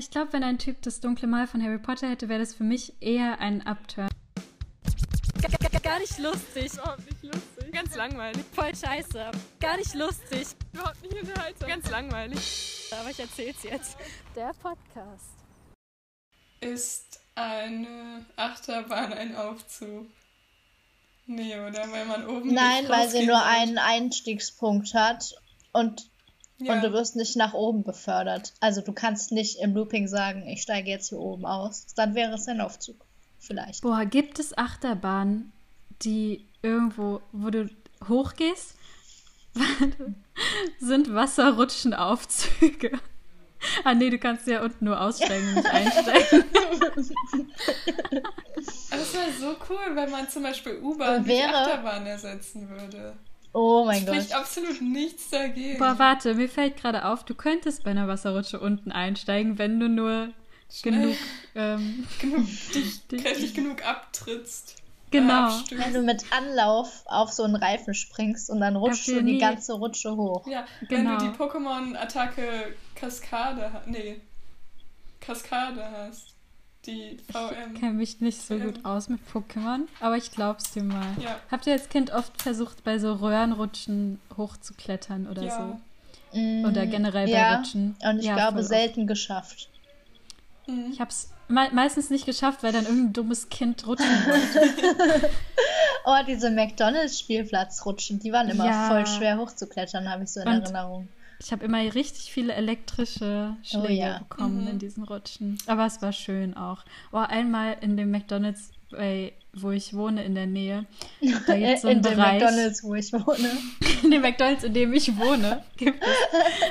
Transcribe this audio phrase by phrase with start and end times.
[0.00, 2.64] ich glaube, wenn ein Typ das dunkle Mal von Harry Potter hätte, wäre das für
[2.64, 4.08] mich eher ein Upturn.
[5.82, 6.72] Gar nicht lustig.
[6.72, 7.72] Überhaupt nicht lustig.
[7.72, 8.42] Ganz langweilig.
[8.52, 9.30] Voll scheiße.
[9.60, 10.46] Gar nicht lustig.
[10.72, 11.68] Überhaupt nicht unterhaltsam.
[11.68, 12.90] Ganz langweilig.
[12.98, 13.98] Aber ich erzähl's jetzt.
[14.34, 15.34] Der Podcast.
[16.60, 20.06] Ist eine Achterbahn ein Aufzug?
[21.26, 21.92] Nee, oder?
[21.92, 22.54] Weil man oben.
[22.54, 25.34] Nein, nicht weil sie nur einen Einstiegspunkt hat
[25.72, 26.09] und,
[26.60, 26.74] Ja.
[26.74, 28.52] und du wirst nicht nach oben befördert.
[28.60, 31.86] Also du kannst nicht im Looping sagen, ich steige jetzt hier oben aus.
[31.96, 32.96] Dann wäre es ein Aufzug.
[33.38, 33.82] Vielleicht.
[33.82, 35.52] Boah, gibt es Achterbahnen,
[36.02, 37.70] die irgendwo, wo du
[38.08, 38.74] hochgehst,
[40.78, 42.92] sind Wasserrutschenaufzüge.
[43.84, 46.44] Ah nee, du kannst ja unten nur aussteigen und nicht einsteigen.
[48.90, 53.18] Das wäre so cool, wenn man zum Beispiel U-Bahn durch Achterbahn ersetzen würde.
[53.52, 54.38] Oh mein Spricht Gott.
[54.38, 55.78] absolut nichts dagegen.
[55.78, 59.88] Boah, warte, mir fällt gerade auf, du könntest bei einer Wasserrutsche unten einsteigen, wenn du
[59.88, 60.28] nur
[60.72, 61.16] Schnell genug.
[61.56, 64.76] Ähm, genug, dich Die- kräftig genug abtrittst.
[65.10, 65.32] Genau.
[65.32, 65.84] Äh, abstützt.
[65.84, 69.38] Wenn du mit Anlauf auf so einen Reifen springst und dann rutschst du die nie-
[69.38, 70.46] ganze Rutsche hoch.
[70.46, 71.10] Ja, Genau.
[71.10, 74.20] wenn du die Pokémon-Attacke Kaskade, nee,
[75.20, 76.29] Kaskade hast.
[76.86, 77.74] Die VM.
[77.74, 81.06] kenne mich nicht so gut aus mit Pokémon, aber ich glaub's dir mal.
[81.22, 81.36] Ja.
[81.50, 85.80] Habt ihr als Kind oft versucht, bei so Röhrenrutschen hochzuklettern oder Ja.
[86.32, 87.96] Mm, Oder generell bei ja, Rutschen.
[88.02, 89.68] Und ich Ja, glaube, selten geschafft.
[90.68, 90.90] Mhm.
[90.92, 95.28] Ich hab's me meistens nicht geschafft, weil dann irgendein dummes Kind rutschen wollte.
[96.06, 98.88] Oh, diese McDonalds-Spielplatzrutschen, die waren immer Ja.
[98.88, 101.08] voll schwer hochzuklettern, habe ich so in Und- Erinnerung.
[101.42, 104.18] Ich habe immer richtig viele elektrische Schläge Oh ja.
[104.18, 104.68] bekommen Mhm.
[104.68, 105.58] in diesen Rutschen.
[105.66, 106.84] Aber es war schön auch.
[107.12, 110.84] Oh, einmal in dem McDonalds, bei, wo ich wohne in der Nähe,
[111.46, 112.42] da gibt es so einen in dem Bereich.
[112.42, 113.50] McDonalds, wo ich wohne.
[114.02, 116.02] in dem McDonalds, in dem ich wohne, gibt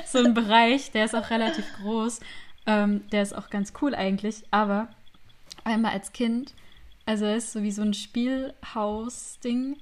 [0.03, 2.19] es so einen Bereich, der ist auch relativ groß.
[2.67, 4.43] Ähm, der ist auch ganz cool eigentlich.
[4.51, 4.89] Aber
[5.63, 6.53] einmal als Kind,
[7.07, 9.77] also es ist so wie so ein Spielhaus-Ding.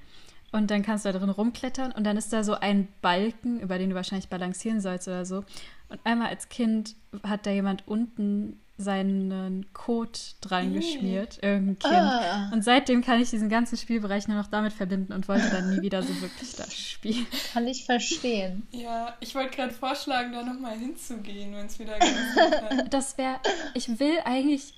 [0.50, 3.78] Und dann kannst du da drin rumklettern und dann ist da so ein Balken, über
[3.78, 5.44] den du wahrscheinlich balancieren sollst oder so.
[5.88, 11.94] Und einmal als Kind hat da jemand unten seinen Code dran geschmiert, irgendein Kind.
[11.94, 12.50] Ah.
[12.52, 15.82] Und seitdem kann ich diesen ganzen Spielbereich nur noch damit verbinden und wollte dann nie
[15.82, 17.26] wieder so wirklich das spielen.
[17.52, 18.68] Kann ich verstehen.
[18.70, 22.88] Ja, ich wollte gerade vorschlagen, da nochmal hinzugehen, wenn es wieder hat.
[22.90, 23.40] Das wäre,
[23.74, 24.74] ich will eigentlich,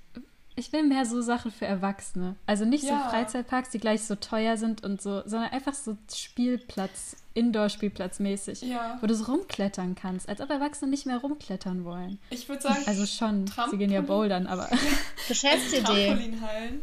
[0.61, 2.37] ich will mehr so Sachen für Erwachsene.
[2.47, 3.03] Also nicht Ja.
[3.05, 8.99] so Freizeitparks, die gleich so teuer sind und so, sondern einfach so Spielplatz, Indoor-Spielplatz-mäßig, Ja,
[9.01, 12.19] wo du so rumklettern kannst, als ob Erwachsene nicht mehr rumklettern wollen.
[12.31, 14.07] ich würde sagen, Also schon, sie gehen ja Trampolin?
[14.07, 14.69] bouldern, aber
[15.29, 15.83] Geschäftsidee.
[16.09, 16.83] Trampolinhallen,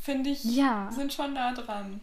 [0.00, 0.90] finde ich, Ja.
[0.92, 2.00] sind schon nah dran.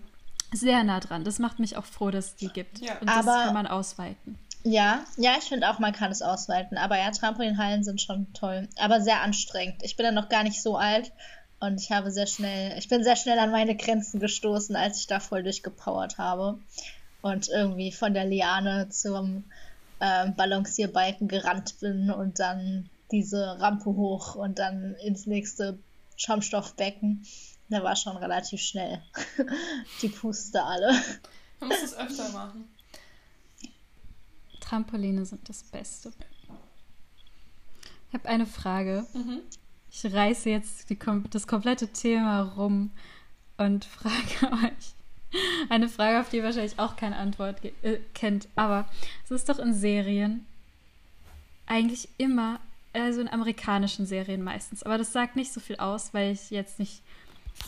[0.54, 1.24] sehr nah dran.
[1.26, 2.80] Das macht mich auch froh, dass es die gibt.
[2.80, 2.98] Ja.
[3.00, 4.38] Und das Aber- kann man ausweiten.
[4.70, 6.78] Ja, ja, ich finde auch, man kann es ausweiten.
[6.78, 8.68] Aber ja, Trampolinhallen sind schon toll.
[8.78, 9.82] Aber sehr anstrengend.
[9.82, 11.14] Ich bin ja noch gar nicht so alt
[11.62, 15.08] und ich habe sehr schnell, ich bin sehr schnell an meine Grenzen gestoßen, als ich
[15.08, 16.60] da voll durchgepowert habe.
[17.22, 19.46] Und irgendwie von der Liane zum
[20.02, 25.80] ähm, Balancierbalken gerannt bin und dann diese Rampe hoch und dann ins nächste
[26.18, 27.26] Schaumstoffbecken.
[27.70, 29.02] Da war schon relativ schnell.
[30.02, 30.92] Die Puste alle.
[31.62, 32.68] Man muss es öfter machen.
[34.68, 36.12] Trampoline sind das Beste.
[38.10, 39.06] Ich habe eine Frage.
[39.14, 39.40] Mhm.
[39.90, 42.92] Ich reiße jetzt die, das komplette Thema rum
[43.58, 44.94] und frage euch
[45.70, 48.48] eine Frage, auf die ihr wahrscheinlich auch keine Antwort äh, kennt.
[48.56, 48.88] Aber
[49.26, 50.46] es ist doch in Serien
[51.66, 52.60] eigentlich immer,
[52.94, 54.84] also in amerikanischen Serien meistens.
[54.84, 57.02] Aber das sagt nicht so viel aus, weil ich jetzt nicht,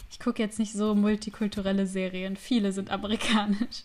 [0.10, 2.38] ich gucke jetzt nicht so multikulturelle Serien.
[2.38, 3.84] Viele sind amerikanisch.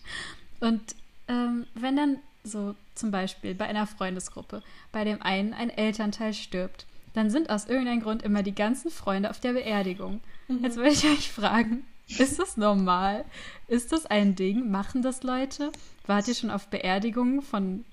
[0.59, 0.95] Und
[1.27, 4.61] ähm, wenn dann so zum Beispiel bei einer Freundesgruppe
[4.91, 9.29] bei dem einen ein Elternteil stirbt, dann sind aus irgendeinem Grund immer die ganzen Freunde
[9.29, 10.21] auf der Beerdigung.
[10.47, 13.25] Jetzt würde ich euch fragen, ist das normal?
[13.67, 14.69] Ist das ein Ding?
[14.69, 15.71] Machen das Leute?
[16.05, 17.83] Wart ihr schon auf Beerdigungen von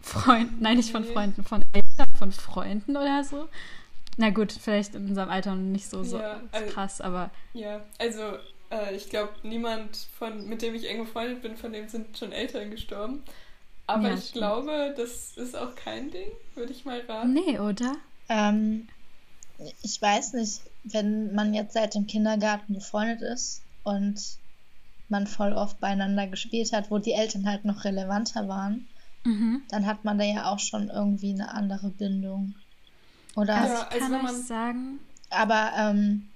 [0.00, 0.58] Freunden?
[0.60, 1.04] Nein, nicht von.
[1.04, 3.48] Freunden, von Eltern, von Freunden oder so?
[4.16, 8.20] Na gut, vielleicht in unserem Alter nicht so, so Ja, also- krass, aber Ja, also
[8.70, 12.32] äh, ich glaube, niemand, von, mit dem ich eng befreundet bin, von dem sind schon
[12.32, 13.22] Eltern gestorben.
[13.94, 14.34] Aber Ja, ich stimmt.
[14.34, 17.32] glaube, das ist auch kein Ding, würde ich mal raten.
[17.32, 17.96] nee, oder?
[18.28, 18.86] Ähm,
[19.82, 24.20] ich weiß nicht, wenn man jetzt seit dem Kindergarten befreundet ist und
[25.08, 28.86] man voll oft beieinander gespielt hat, wo die Eltern halt noch relevanter waren,
[29.24, 29.62] Mhm.
[29.68, 32.54] dann hat man da ja auch schon irgendwie eine andere Bindung.
[33.36, 33.54] Oder?
[33.56, 35.00] Also also kann wenn euch man- sagen,
[35.30, 36.29] Aber ähm,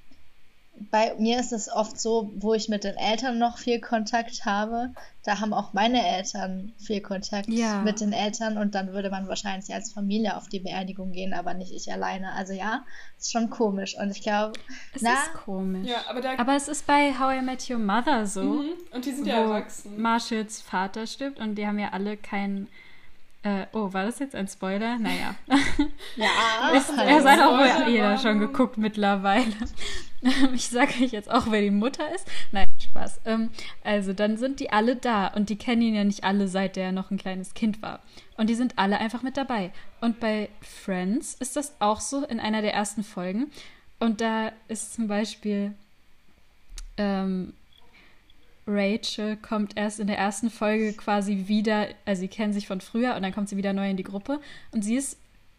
[0.90, 4.92] bei mir ist es oft so, wo ich mit den Eltern noch viel Kontakt habe,
[5.24, 7.80] da haben auch meine Eltern viel Kontakt Ja.
[7.82, 11.54] mit den Eltern und dann würde man wahrscheinlich als Familie auf die Beerdigung gehen, aber
[11.54, 12.32] nicht ich alleine.
[12.32, 12.84] Also ja,
[13.16, 14.58] ist schon komisch und ich glaube,
[14.94, 15.88] Es na, ist komisch.
[15.88, 16.38] Ja, aber.
[16.38, 18.72] Aber es ist bei How I Met Your Mother so, mhm.
[18.92, 20.00] Und die sind ja erwachsen.
[20.00, 22.68] Marshalls Vater stirbt und die haben ja alle kein.
[23.44, 24.98] Äh, oh, war das jetzt ein Spoiler?
[24.98, 25.34] Naja.
[26.16, 27.08] ja, Ist, halt.
[27.10, 29.44] er hat auch wohl jeder schon geguckt mittlerweile.
[30.54, 32.26] Ich sage euch jetzt auch, wer die Mutter ist.
[32.50, 33.20] Nein, Spaß.
[33.26, 33.50] Ähm,
[33.82, 36.92] also, dann sind die alle da und die kennen ihn ja nicht alle, seit er
[36.92, 38.00] noch ein kleines Kind war.
[38.38, 39.70] Und die sind alle einfach mit dabei.
[40.00, 43.50] Und bei Friends ist das auch so in einer der ersten Folgen.
[44.00, 45.74] Und da ist zum Beispiel
[46.96, 47.52] ähm,
[48.66, 53.14] Rachel kommt erst in der ersten Folge quasi wieder, also sie kennen sich von früher
[53.14, 54.40] und dann kommt sie wieder neu in die Gruppe.
[54.72, 55.18] Und sie ist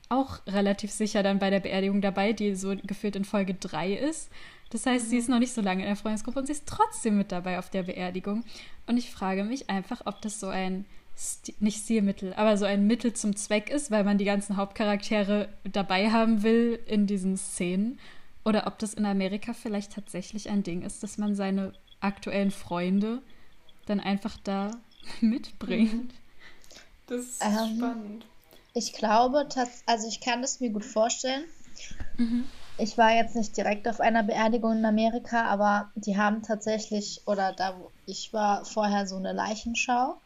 [0.09, 4.29] auch relativ sicher dann bei der Beerdigung dabei, die so gefühlt in Folge 3 ist.
[4.69, 7.17] Das heißt, sie ist noch nicht so lange in der Freundesgruppe und sie ist trotzdem
[7.17, 8.43] mit dabei auf der Beerdigung.
[8.87, 10.85] Und ich frage mich einfach, ob das so ein,
[11.17, 15.47] Sti nicht Stilmittel, aber so ein Mittel zum Zweck ist, weil man die ganzen Hauptcharaktere
[15.63, 17.99] dabei haben will in diesen Szenen.
[18.43, 21.73] Oder ob das in Amerika vielleicht tatsächlich ein Ding ist, dass man seine
[22.05, 23.21] aktuellen Freunde
[23.85, 24.71] dann einfach da
[25.21, 26.13] mitbringt.
[27.07, 28.25] Das ist Ähm, spannend.
[28.73, 31.43] Ich glaube, tats- also ich kann das mir gut vorstellen.
[32.17, 32.45] Mhm.
[32.77, 37.53] Ich war jetzt nicht direkt auf einer Beerdigung in Amerika, aber die haben tatsächlich, oder
[37.53, 40.19] da wo ich war, vorher so eine Leichenschau.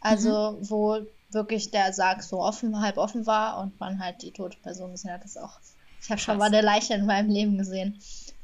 [0.00, 0.98] Also, wo
[1.30, 5.12] wirklich der Sarg so offen, halb offen war und man halt die tote Person gesehen
[5.12, 5.22] hat.
[5.22, 5.58] Das ist auch.
[6.02, 7.98] Ich habe schon mal eine Leiche in meinem Leben gesehen.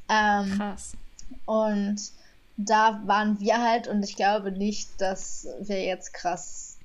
[0.08, 0.92] Ähm, Krass.
[1.44, 2.00] und
[2.64, 6.76] da waren wir halt, und ich glaube nicht, dass wir jetzt krass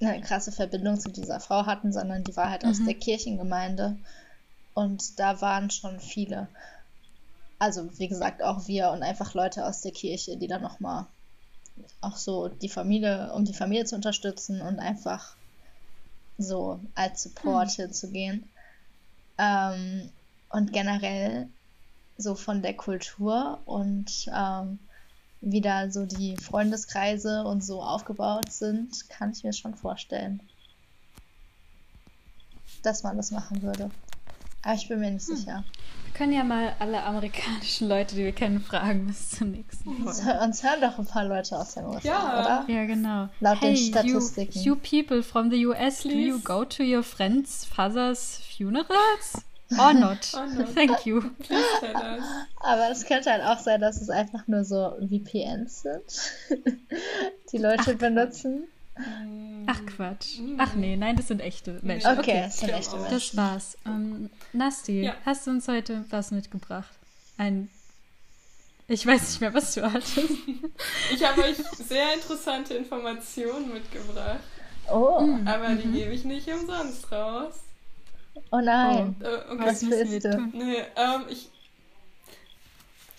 [0.00, 2.86] eine krasse Verbindung zu dieser Frau hatten, sondern die war halt aus Mhm.
[2.86, 3.96] der Kirchengemeinde.
[4.74, 6.46] Und da waren schon viele.
[7.58, 11.06] Also, wie gesagt, auch wir und einfach Leute aus der Kirche, die dann nochmal
[12.00, 15.34] auch so die Familie, um die Familie zu unterstützen und einfach
[16.38, 18.48] so als Support hinzugehen.
[19.36, 20.10] Ähm,
[20.50, 21.48] und generell
[22.16, 24.78] so von der Kultur und ähm,
[25.40, 30.40] wie da so die Freundeskreise und so aufgebaut sind, kann ich mir schon vorstellen,
[32.82, 33.90] dass man das machen würde.
[34.62, 35.64] Aber ich bin mir nicht sicher.
[36.04, 40.20] Wir können ja mal alle amerikanischen Leute, die wir kennen, fragen bis zur nächsten Uns,
[40.20, 40.40] Folge.
[40.40, 42.40] uns hören doch ein paar Leute aus den USA, Ja.
[42.64, 42.74] oder?
[42.74, 43.28] Ja, genau.
[43.38, 44.58] Laut den hey, Statistiken.
[44.58, 46.44] You, you people from the US, do you Please.
[46.44, 49.44] go to your friend's father's funerals?
[49.78, 50.32] Or not?
[50.34, 50.74] Or not.
[50.74, 51.20] Thank you.
[51.40, 52.24] Please tell us.
[52.60, 56.32] Aber es könnte halt auch sein, dass es einfach nur so VPNs sind,
[57.52, 58.64] die Leute benutzen.
[59.66, 60.38] Ach Quatsch.
[60.58, 62.10] Ach nee, nein, das sind echte Menschen.
[62.12, 62.96] Okay, Okay, es sind echte.
[62.96, 63.12] Menschen.
[63.14, 63.76] das war's.
[63.86, 65.14] Ähm, Nasti, Ja.
[65.26, 66.90] hast du uns heute was mitgebracht?
[67.36, 67.68] Ein.
[68.88, 70.18] Ich weiß nicht mehr, was du hattest.
[71.12, 71.56] Ich habe euch
[71.86, 74.40] sehr interessante Informationen mitgebracht,
[74.90, 77.52] Oh, aber die gebe ich nicht umsonst raus.
[78.50, 79.16] Oh nein.
[79.20, 79.62] Äh, okay.
[79.66, 80.50] Was willst du?
[80.52, 81.48] Nee, ähm, ich.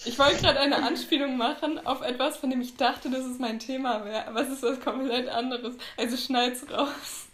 [0.06, 3.60] Ich wollte gerade eine Anspielung machen auf etwas, von dem ich dachte, dass es mein
[3.60, 5.76] Thema wäre, aber es ist was komplett anderes.
[5.98, 7.28] Also schneid's raus.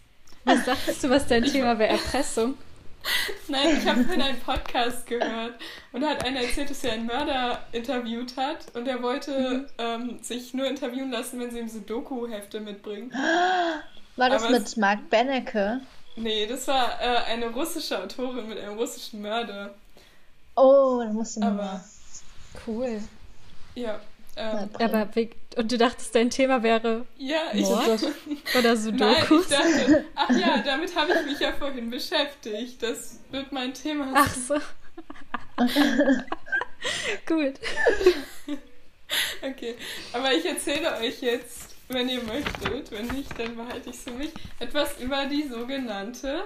[0.45, 1.91] Was dachtest du, was dein Thema wäre?
[1.91, 2.55] Erpressung?
[3.47, 5.53] Nein, ich habe in einen Podcast gehört
[5.91, 10.17] und da hat einer erzählt, dass er einen Mörder interviewt hat und er wollte ähm,
[10.23, 13.11] sich nur interviewen lassen, wenn sie ihm so Doku-Hefte mitbringen.
[14.15, 15.81] War das aber mit es- Mark Benecke?
[16.15, 19.73] Nee, das war äh, eine russische Autorin mit einem russischen Mörder.
[20.56, 21.84] Oh, da musst du Aber mal.
[22.65, 23.01] Cool.
[23.75, 24.00] ja,
[24.38, 25.10] ähm, Aber
[25.57, 28.01] und du dachtest, dein Thema wäre ja, ich Mord
[28.57, 29.43] oder Nein, Sudokus?
[29.43, 32.81] ich dachte, ach ja, damit habe ich mich ja vorhin beschäftigt.
[32.84, 34.13] Das wird mein Thema.
[34.13, 34.55] Ach so.
[37.25, 37.53] Gut.
[39.41, 39.75] Okay,
[40.13, 44.12] aber ich erzähle euch jetzt, wenn ihr möchtet, wenn nicht, dann behalte ich es für
[44.12, 46.44] mich, etwas über die sogenannte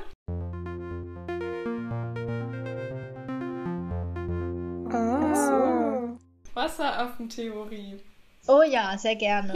[6.69, 7.99] Wasseraffentheorie.
[8.47, 9.53] Oh ja, sehr gerne.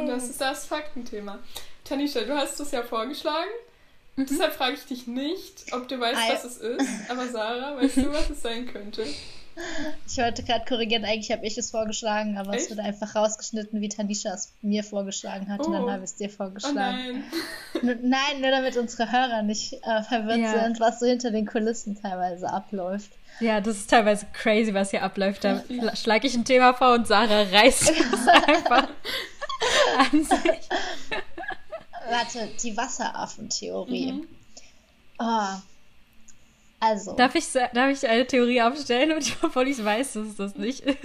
[0.00, 1.38] Und das ist das Faktenthema.
[1.84, 3.50] Tanisha, du hast es ja vorgeschlagen.
[4.16, 4.26] Mhm.
[4.26, 6.34] Deshalb frage ich dich nicht, ob du weißt, Ah, ja.
[6.34, 7.10] was es ist.
[7.10, 9.04] Aber Sarah, weißt du, was es sein könnte?
[10.06, 12.70] Ich wollte gerade korrigieren, eigentlich habe ich es vorgeschlagen, aber es Echt?
[12.70, 15.90] wurde einfach rausgeschnitten, wie Tanisha es mir vorgeschlagen hat und dann Oh.
[15.90, 16.74] habe ich es dir Oh vorgeschlagen.
[16.74, 17.24] nein.
[17.82, 20.64] Nur- Nein, nur damit unsere Hörer nicht äh, verwirrt Ja.
[20.64, 23.10] sind, was so hinter den Kulissen teilweise abläuft.
[23.40, 25.44] Ja, das ist teilweise crazy, was hier abläuft.
[25.44, 25.62] Da
[25.94, 28.88] schlage ich ein Thema vor und Sarah reißt es einfach
[29.98, 30.68] an sich.
[32.10, 34.12] Warte, die Wasseraffentheorie.
[34.12, 34.28] Mhm.
[35.20, 35.46] Oh.
[36.80, 40.54] Also, Darf ich, darf ich eine Theorie aufstellen, und obwohl ich weiß, dass es das
[40.56, 40.98] nicht ist?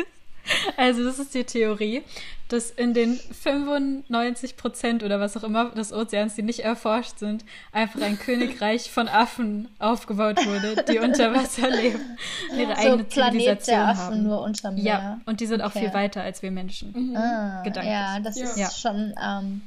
[0.76, 2.04] Also, das ist die Theorie,
[2.50, 7.46] dass in den 95 Prozent oder was auch immer des Ozeans, die nicht erforscht sind,
[7.72, 12.18] einfach ein Königreich von Affen aufgebaut wurde, die unter Wasser leben,
[12.52, 14.24] und ihre so eigene Planet Zivilisation der Affen haben.
[14.24, 14.84] nur unterm Meer.
[14.84, 15.80] Ja, und die sind auch Okay.
[15.86, 17.16] viel weiter als wir Menschen.
[17.16, 17.94] Ah, gedanklich.
[17.94, 18.68] ja, das Ja.
[18.68, 19.62] ist schon ähm,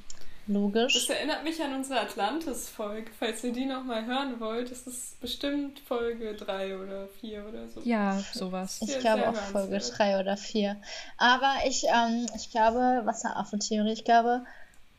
[0.47, 0.95] logisch.
[0.95, 3.11] Das erinnert mich an unsere Atlantis-Folge.
[3.19, 7.81] Falls ihr die nochmal hören wollt, das ist bestimmt Folge 3 oder 4 oder so.
[7.83, 8.81] Ja, sowas.
[8.83, 9.99] Ich Sehr, glaube auch Folge hörenswert.
[9.99, 10.77] 3 oder 4.
[11.19, 14.45] Aber ich, ähm, ich glaube, Wasseraffentheorie, ich glaube,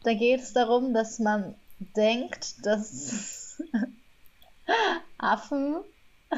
[0.04, 1.56] da geht es darum, dass man
[1.96, 3.62] denkt, dass
[5.18, 5.78] Affen.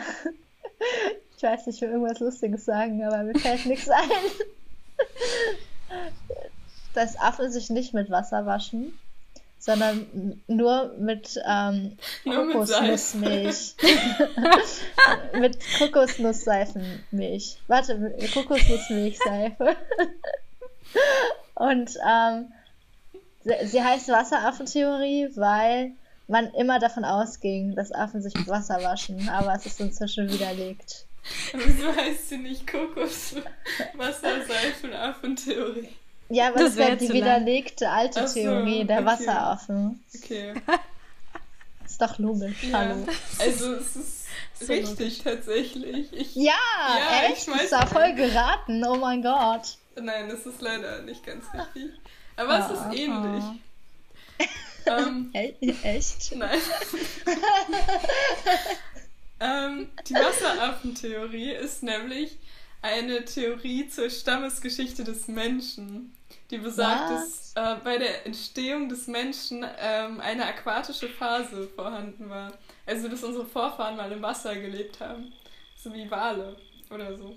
[1.36, 4.10] Ich weiß nicht, ich will irgendwas Lustiges sagen, aber mir fällt nichts ein.
[6.94, 8.98] Dass Affen sich nicht mit Wasser waschen,
[9.60, 13.76] sondern nur mit ähm, mit Kokosnussmilch.
[15.34, 17.58] mit Kokosnussseifenmilch.
[17.68, 19.76] Warte, Kokosnussmilchseife.
[21.56, 22.52] Und ähm,
[23.44, 25.92] sie, sie heißt Wasseraffentheorie, weil
[26.28, 31.06] man immer davon ausging, dass Affen sich mit Wasser waschen, aber es ist inzwischen widerlegt.
[31.54, 33.36] Wieso heißt sie nicht Kokos,
[33.96, 35.90] Wasserseifen-Affentheorie?
[36.30, 37.16] Ja, aber Das das wäre wär die lang.
[37.16, 39.06] widerlegte alte so, Theorie der okay.
[39.06, 40.04] Wasseraffen.
[40.16, 40.54] Okay.
[41.86, 42.78] Ist doch logisch, Ja.
[42.80, 43.08] hallo.
[43.40, 44.26] Also es ist
[44.60, 46.14] So richtig tatsächlich.
[46.14, 47.48] Ich, Ja, Ja, ich echt?
[47.48, 49.78] weiß Das war voll geraten, oh mein Gott.
[50.00, 51.92] Nein, das ist leider nicht ganz richtig.
[52.38, 52.90] Aber es Ah.
[52.92, 53.44] ist ähnlich.
[54.86, 56.36] Ähm, E echt?
[56.36, 56.58] Nein.
[59.40, 62.38] ähm, die Wasseraffentheorie ist nämlich
[62.82, 66.16] eine Theorie zur Stammesgeschichte des Menschen,
[66.52, 67.54] die besagt, Was?
[67.54, 72.54] dass äh, bei der Entstehung des Menschen ähm, eine aquatische Phase vorhanden war.
[72.86, 75.32] Also, dass unsere Vorfahren mal im Wasser gelebt haben.
[75.76, 76.58] So wie Wale
[76.90, 77.36] oder so.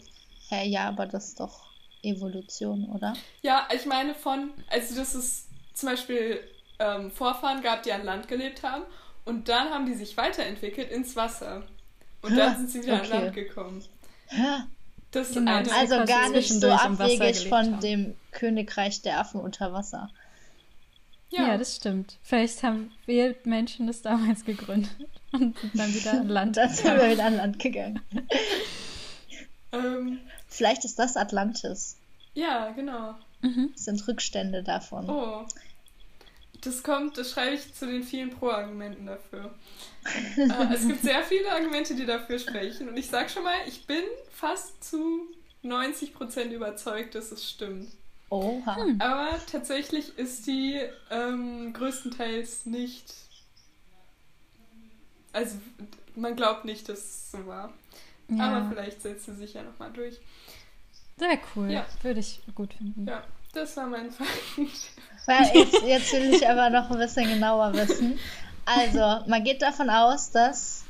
[0.49, 1.67] Hä, ja, aber das ist doch
[2.03, 3.15] Evolution, oder?
[3.43, 6.41] Ja, ich meine von, also dass es zum Beispiel
[6.79, 8.85] ähm, Vorfahren gab, die an Land gelebt haben
[9.25, 11.63] und dann haben die sich weiterentwickelt ins Wasser.
[12.23, 13.13] Und dann sind sie wieder okay.
[13.13, 13.85] an Land gekommen.
[15.13, 15.19] Hä?
[15.19, 15.65] Das ist Genau, eine.
[15.69, 17.81] das- Also gar nicht so abwegig von haben.
[17.81, 20.11] dem Königreich der Affen unter Wasser.
[21.31, 21.57] Ja.
[21.57, 22.19] das stimmt.
[22.23, 24.91] Vielleicht haben wir Menschen das damals gegründet
[25.33, 26.57] und sind dann wieder an Land.
[26.59, 28.01] Dann sind wir wieder an Land gegangen.
[29.73, 31.97] ähm, Vielleicht ist das Atlantis.
[32.35, 33.15] ja, genau.
[33.41, 35.09] Das sind Rückstände davon.
[35.11, 35.45] Oh.
[36.63, 39.53] Das kommt, das schreibe ich zu den vielen Pro-Argumenten dafür.
[40.37, 42.89] äh, es gibt sehr viele Argumente, die dafür sprechen.
[42.89, 45.27] Und ich sag schon mal, ich bin fast zu
[45.65, 47.91] 90% überzeugt, dass es stimmt.
[48.31, 48.87] Oha.
[48.99, 53.13] Aber tatsächlich ist die ähm, größtenteils nicht.
[55.33, 55.59] Also,
[56.15, 57.73] man glaubt nicht, dass es so war.
[58.29, 58.45] Ja.
[58.45, 60.21] Aber vielleicht setzt sie sich ja nochmal durch.
[61.19, 61.71] Sehr cool.
[61.71, 61.87] Ja.
[62.03, 63.07] Würde ich gut finden.
[63.07, 64.31] Ja, das war mein Fakt.
[65.27, 68.19] Jetzt, jetzt will ich aber noch ein bisschen genauer wissen.
[68.65, 70.83] Also, man geht davon aus, dass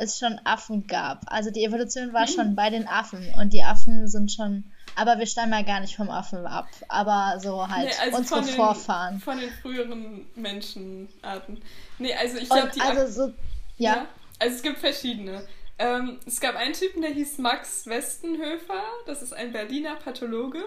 [0.00, 1.20] es schon Affen gab.
[1.26, 4.64] Also die Evolution war schon bei den Affen und die Affen sind schon.
[4.96, 6.68] Aber wir stammen ja gar nicht vom Affen ab.
[6.88, 9.20] Aber so halt Nee, also unsere von den, Vorfahren.
[9.20, 11.60] Von den früheren Menschenarten.
[11.98, 12.80] Nee, also ich glaube, die.
[12.80, 13.34] also so.
[13.76, 14.06] Ja.
[14.38, 15.42] Also es gibt verschiedene.
[15.80, 18.82] Ähm, es gab einen Typen, der hieß Max Westenhöfer.
[19.06, 20.58] Das ist ein Berliner Pathologe.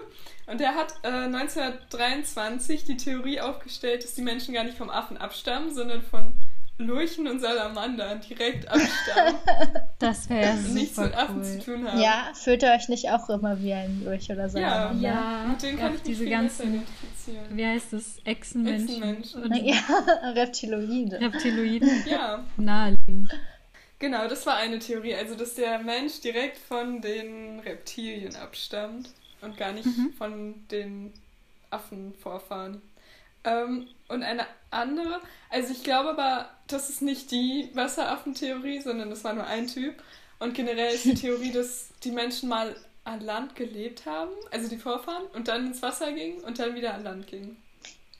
[0.46, 5.16] Und der hat äh, 1923 die Theorie aufgestellt, dass die Menschen gar nicht vom Affen
[5.16, 6.32] abstammen, sondern von
[6.76, 9.36] Lurchen und Salamandern direkt abstammen
[10.00, 11.76] Das wäre und nichts mit Affen zu cool.
[11.76, 12.00] tun haben.
[12.00, 14.58] Ja, fühlt ihr euch nicht auch immer wie ein Lurch oder so?
[14.58, 14.92] Ja.
[14.98, 16.82] Ja, Mit denen kann auch ich mich diese ganzen,
[17.50, 19.42] wie heißt es, Echsenmenschen, Echsenmenschen.
[19.44, 19.76] und Ja,
[20.34, 21.20] Reptiloide.
[21.20, 23.30] Reptiloiden Ja, naheliegen.
[24.04, 25.14] Genau, das war eine Theorie.
[25.14, 31.12] Also, dass der Mensch direkt von den Reptilien abstammt und gar nicht von den
[31.70, 32.82] Affenvorfahren.
[33.44, 35.20] Ähm, und eine andere,
[35.50, 39.94] also ich glaube aber, das ist nicht die Wasseraffentheorie, sondern das war nur ein Typ.
[40.38, 44.78] Und generell ist die Theorie, dass die Menschen mal an Land gelebt haben, also die
[44.78, 47.56] Vorfahren, und dann ins Wasser gingen und dann wieder an Land gingen.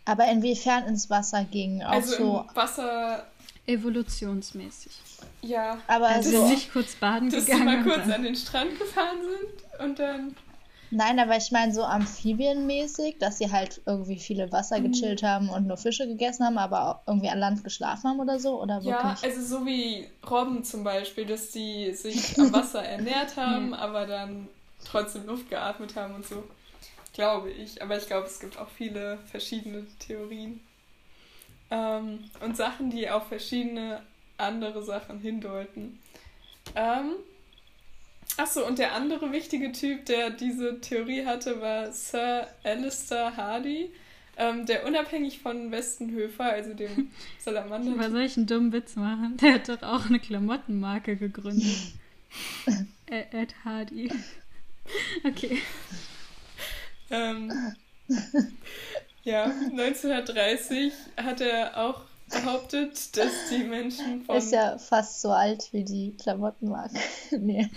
[0.06, 1.82] Aber inwiefern ins Wasser ging?
[1.82, 2.44] Auch Also so.
[2.48, 3.26] im Wasser,
[3.66, 4.92] Evolutionsmäßig.
[5.42, 6.48] ja, Aber Also so.
[6.48, 7.64] nicht kurz baden dass sie gegangen.
[7.66, 10.36] mal und kurz dann- an den Strand gefahren sind und dann
[10.90, 14.92] Nein, aber ich meine so amphibienmäßig, dass sie halt irgendwie viele Wasser Mhm.
[14.92, 18.38] gechillt haben und nur Fische gegessen haben, aber auch irgendwie an Land geschlafen haben oder
[18.38, 18.62] so?
[18.62, 19.24] Oder Ja, wirklich?
[19.24, 24.46] also so wie Robben zum Beispiel, dass die sich am Wasser ernährt haben, aber dann
[24.84, 26.44] trotzdem Luft geatmet haben und so.
[27.12, 27.82] Glaube ich.
[27.82, 30.60] Aber ich glaube, es gibt auch viele verschiedene Theorien.
[31.74, 34.00] Ähm, und Sachen, die auf verschiedene
[34.36, 35.98] andere Sachen hindeuten.
[36.76, 37.14] Ähm,
[38.36, 43.90] achso, und der andere wichtige Typ, der diese Theorie hatte, war Sir Alistair Hardy,
[44.36, 47.98] ähm, der unabhängig von Westenhöfer, also dem Salamander.
[47.98, 49.36] Was soll ich einen dummen Witz machen?
[49.38, 51.76] Der hat doch auch eine Klamottenmarke gegründet.
[53.06, 54.10] Ed Hardy.
[55.24, 55.62] Okay.
[57.08, 57.50] Ähm,
[59.24, 64.36] ja, 1930 hat er auch behauptet, dass die Menschen von.
[64.36, 66.98] Ist ja fast so alt wie die Klamottenmarke.
[67.38, 67.68] nee.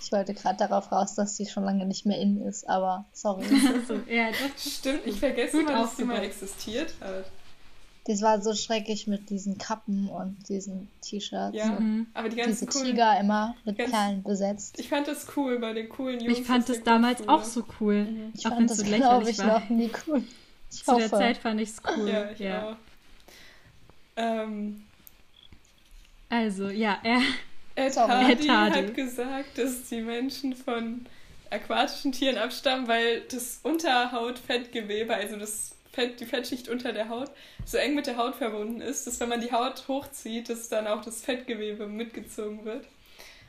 [0.00, 3.46] Ich wollte gerade darauf raus, dass die schon lange nicht mehr in ist, aber sorry.
[3.74, 4.28] Also, ja.
[4.58, 7.24] Stimmt, ich vergesse Gut mal, dass die mal existiert hat.
[8.08, 11.54] Das war so schrecklich mit diesen Kappen und diesen T-Shirts.
[11.56, 12.06] Ja, und Mhm.
[12.14, 12.86] aber die diese ganzen coolen.
[12.86, 14.80] Tiger immer mit Ganz- Perlen besetzt.
[14.80, 16.38] Ich fand das cool bei den coolen Jungs.
[16.38, 17.38] Ich fand der das damals Grundschule.
[17.38, 18.04] auch so cool.
[18.04, 18.32] Mhm.
[18.34, 19.60] Ich auch fand das, so glaube lächerlich ich, war.
[19.60, 20.24] noch nie cool.
[20.70, 21.08] Ich Zu der hoffe.
[21.10, 22.08] Zeit fand ich es cool.
[22.08, 22.76] Ja, ich auch.
[24.16, 24.82] Ähm,
[26.30, 27.20] Also, ja, er.
[27.74, 27.96] Ed.
[27.96, 28.74] Hardy, Ed Hardy.
[28.78, 31.06] hat gesagt, dass die Menschen von
[31.50, 37.32] aquatischen Tieren abstammen, weil das Unterhautfettgewebe, also das Fett, die Fettschicht unter der Haut,
[37.64, 40.86] so eng mit der Haut verbunden ist, dass wenn man die Haut hochzieht, dass dann
[40.86, 42.86] auch das Fettgewebe mitgezogen wird.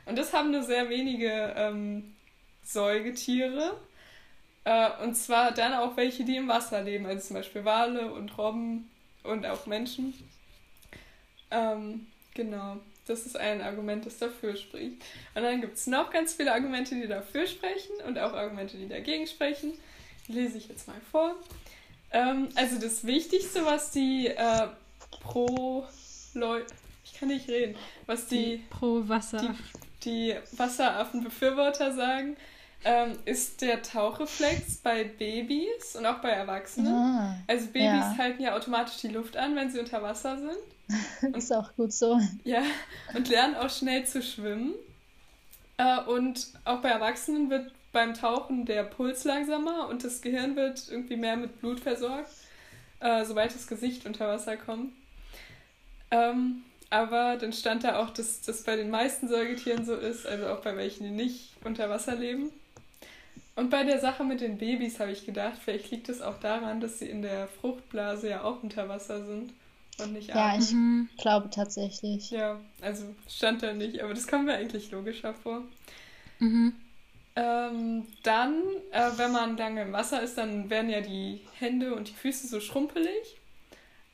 [0.04, 2.16] Und das haben nur sehr wenige ähm,
[2.64, 3.76] Säugetiere.
[4.64, 8.36] Äh, und zwar dann auch welche, die im Wasser leben, also zum Beispiel Wale und
[8.36, 8.90] Robben
[9.22, 10.12] und auch Menschen.
[11.52, 15.04] Ähm, genau, das ist ein Argument, das dafür spricht.
[15.36, 18.88] Und dann gibt es noch ganz viele Argumente, die dafür sprechen und auch Argumente, die
[18.88, 19.72] dagegen sprechen.
[20.26, 21.36] Die lese ich jetzt mal vor.
[22.12, 24.68] Ähm, also das Wichtigste, was die äh,
[25.22, 25.84] pro
[26.34, 26.62] Leu
[27.04, 27.76] ich kann nicht reden,
[28.06, 29.54] was die Pro Wasser.
[30.04, 32.36] die Wasseraffenbefürworter sagen,
[32.84, 36.94] ähm, ist der Tauchreflex bei Babys und auch bei Erwachsenen.
[36.94, 38.16] Ah, Also Babys Ja.
[38.18, 41.36] halten ja automatisch die Luft an, wenn sie unter Wasser sind.
[41.36, 42.18] ist auch gut so.
[42.44, 42.62] Ja,
[43.14, 44.74] und lernen auch schnell zu schwimmen.
[45.76, 50.88] Äh, und auch bei Erwachsenen wird beim Tauchen der Puls langsamer und das Gehirn wird
[50.90, 52.30] irgendwie mehr mit Blut versorgt,
[53.00, 54.92] äh, sobald das Gesicht unter Wasser kommt.
[56.10, 60.48] Ähm, aber dann stand da auch, dass das bei den meisten Säugetieren so ist, also
[60.48, 62.50] auch bei welchen, die nicht unter Wasser leben.
[63.56, 66.80] Und bei der Sache mit den Babys habe ich gedacht, vielleicht liegt es auch daran,
[66.80, 69.52] dass sie in der Fruchtblase ja auch unter Wasser sind
[69.98, 70.58] und nicht Ja, atmen.
[70.58, 71.08] ich Mhm.
[71.18, 72.30] glaube tatsächlich.
[72.30, 75.64] Ja, also stand da nicht, aber das kommt mir eigentlich logischer vor.
[76.40, 76.72] Mhm.
[77.36, 82.08] Ähm, dann, äh, wenn man lange im Wasser ist, dann werden ja die Hände und
[82.08, 83.38] die Füße so schrumpelig.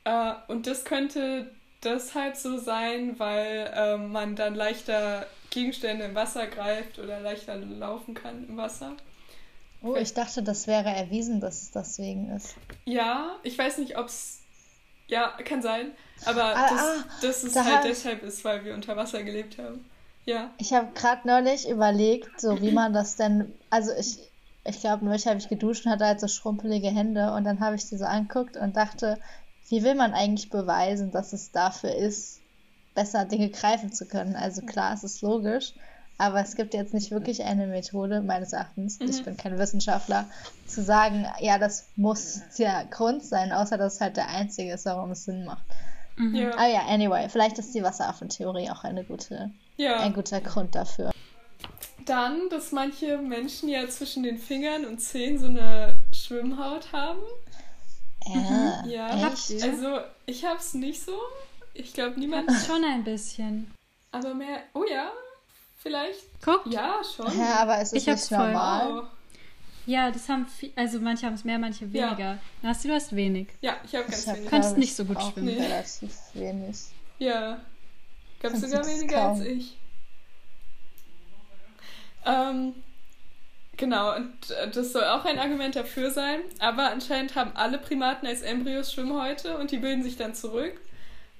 [0.03, 1.51] Äh, und das könnte
[1.83, 8.13] deshalb so sein, weil äh, man dann leichter Gegenstände im Wasser greift oder leichter laufen
[8.13, 8.95] kann im Wasser.
[9.81, 12.55] Oh, ich dachte, das wäre erwiesen, dass es deswegen ist.
[12.85, 14.41] Ja, ich weiß nicht, ob es.
[15.07, 15.91] Ja, kann sein.
[16.25, 19.57] Aber Ah, das, ah, dass es da halt deshalb ist, weil wir unter Wasser gelebt
[19.57, 19.85] haben.
[20.27, 20.51] Ja.
[20.57, 24.19] Ich habe gerade neulich überlegt, so wie man das denn, also ich,
[24.65, 27.77] ich glaube, neulich habe ich geduscht und hatte halt so schrumpelige Hände und dann habe
[27.77, 29.19] ich die so angeguckt und dachte,
[29.69, 32.41] wie will man eigentlich beweisen, dass es dafür ist,
[32.93, 34.35] besser Dinge greifen zu können?
[34.35, 35.73] Also klar, es ist logisch,
[36.17, 39.25] aber es gibt jetzt nicht wirklich eine Methode, meines Erachtens, ich Mhm.
[39.25, 40.29] bin kein Wissenschaftler,
[40.65, 44.85] zu sagen, ja, das muss der Grund sein, außer dass es halt der einzige ist,
[44.85, 45.63] warum es Sinn macht.
[46.17, 46.35] Mhm.
[46.35, 46.51] Ja.
[46.57, 49.99] Ah ja, anyway, vielleicht ist die Wasseraffentheorie auch eine gute, ja.
[50.01, 51.11] ein guter Grund dafür.
[52.05, 57.19] Dann, dass manche Menschen ja zwischen den Fingern und Zehen so eine Schwimmhaut haben.
[58.25, 59.61] Äh, Ja, echt?
[59.63, 61.17] also ich hab's nicht so.
[61.73, 63.71] Ich glaube niemand, Schon ein bisschen.
[64.11, 64.61] aber mehr.
[64.73, 65.11] Oh ja,
[65.77, 66.21] vielleicht.
[66.43, 66.65] Guck.
[66.67, 67.37] Ja, schon.
[67.37, 68.51] Ja, aber es ist Ich hab's nicht voll.
[68.51, 68.93] normal.
[68.95, 69.03] Wow.
[69.85, 72.09] Ja, das haben viel, also manche haben es mehr, manche Ja.
[72.11, 72.37] weniger.
[72.63, 73.47] Hast du, du hast wenig.
[73.61, 74.49] Ja, ich habe ganz Ich hab, wenig.
[74.49, 75.45] Kannst glaub nicht ich, so gut auch schwimmen.
[75.55, 75.61] Nee.
[75.61, 76.77] relativ wenig.
[77.19, 77.59] Ja.
[78.39, 79.39] Gab Kannst sogar weniger kaum.
[79.39, 79.77] als ich.
[82.25, 82.75] Ähm,
[83.77, 86.39] genau, und äh, das soll auch ein Argument dafür sein.
[86.59, 90.79] Aber anscheinend haben alle Primaten als Embryos Schwimmhäute und die bilden sich dann zurück.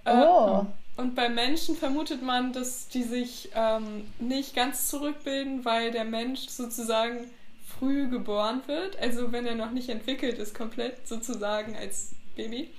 [0.05, 5.91] Äh, Oh, Und bei Menschen vermutet man, dass die sich ähm, nicht ganz zurückbilden, weil
[5.91, 7.29] der Mensch sozusagen
[7.77, 8.97] früh geboren wird.
[8.99, 12.71] Also wenn er noch nicht entwickelt ist, komplett sozusagen als Baby.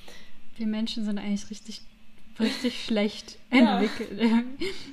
[0.57, 1.83] Wir Menschen sind eigentlich richtig,
[2.40, 3.79] richtig schlecht Ja.
[3.81, 4.20] entwickelt.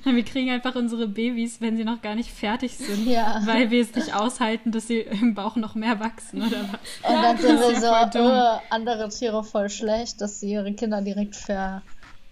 [0.04, 3.06] Wir kriegen einfach unsere Babys, wenn sie noch gar nicht fertig sind.
[3.06, 3.40] Ja.
[3.44, 7.10] Weil wir es nicht aushalten, dass sie im Bauch noch mehr wachsen, oder was?
[7.10, 7.68] und Ja, dann sind genau.
[7.70, 8.30] wir so, dumm.
[8.32, 11.82] oh, andere Tiere voll schlecht, dass sie ihre Kinder direkt ver,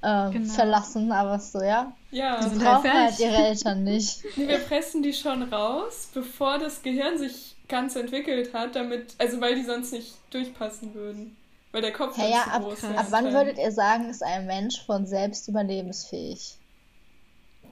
[0.02, 0.52] äh, Genau.
[0.52, 1.92] verlassen, aber so, ja.
[2.10, 3.24] Ja, Die sind halt brauchen halt fertig.
[3.26, 4.22] ihre Eltern nicht.
[4.36, 9.40] nee, wir pressen die schon raus, bevor das Gehirn sich ganz entwickelt hat, damit, also
[9.40, 11.36] weil die sonst nicht durchpassen würden.
[11.74, 12.84] Weil der Kopf Ja, ja, zu ab, groß ist.
[12.84, 16.56] ab wann Dann- würdet ihr sagen, ist ein Mensch von selbst überlebensfähig?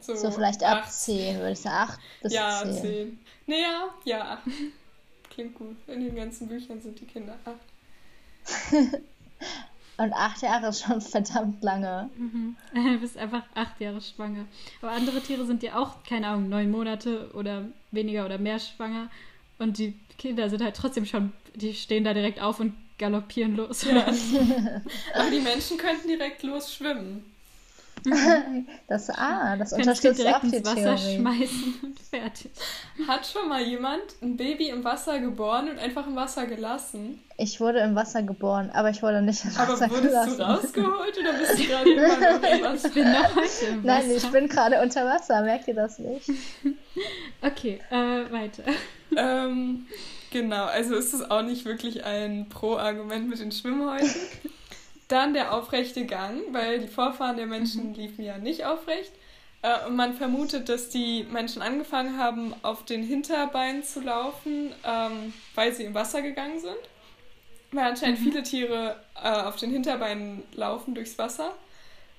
[0.01, 0.93] So, So vielleicht ab acht.
[0.93, 1.93] 10, würde ich sagen.
[1.93, 2.73] 8 bis Ja, 10.
[2.83, 3.19] 10.
[3.47, 4.43] Nee, ja, ja, acht.
[5.31, 5.77] Klingt gut.
[5.87, 8.75] In den ganzen Büchern sind die Kinder acht.
[9.99, 12.11] Und 8 Jahre ist schon verdammt lange.
[12.17, 12.57] Mhm.
[12.75, 14.47] Du bist einfach acht Jahre schwanger.
[14.81, 19.11] Aber andere Tiere sind ja auch, keine Ahnung, neun Monate oder weniger oder mehr schwanger.
[19.61, 23.83] Und die Kinder sind halt trotzdem schon, die stehen da direkt auf und galoppieren los.
[23.85, 24.07] Ja.
[25.15, 27.25] Aber die Menschen könnten direkt los schwimmen.
[28.89, 31.17] Das, ah, das die unterstützt auch direkt die ins Wasser Theorie.
[31.19, 32.51] schmeißen und fertig.
[33.07, 37.23] Hat schon mal jemand ein Baby im Wasser geboren und einfach im Wasser gelassen?
[37.39, 40.37] Ich wurde im Wasser geboren, aber ich wurde nicht im Aber Wasser wurdest gelassen.
[40.39, 42.89] du rausgeholt oder bist du gerade immer noch im Wasser?
[42.89, 44.17] Ich bin noch heute im Nein, Wasser.
[44.17, 46.29] ich bin gerade unter Wasser, merkt ihr das nicht?
[47.41, 48.65] Okay, äh, weiter.
[49.17, 49.87] Ähm,
[50.33, 54.11] genau, also ist es auch nicht wirklich ein Pro-Argument mit den Schwimmhäuten.
[55.09, 59.13] Dann der aufrechte Gang, weil die Vorfahren der Menschen liefen ja nicht aufrecht.
[59.61, 65.33] Äh, und man vermutet, dass die Menschen angefangen haben, auf den Hinterbeinen zu laufen, ähm,
[65.55, 66.77] weil sie im Wasser gegangen sind.
[67.71, 71.55] Weil anscheinend viele Tiere äh, auf den Hinterbeinen laufen durchs Wasser.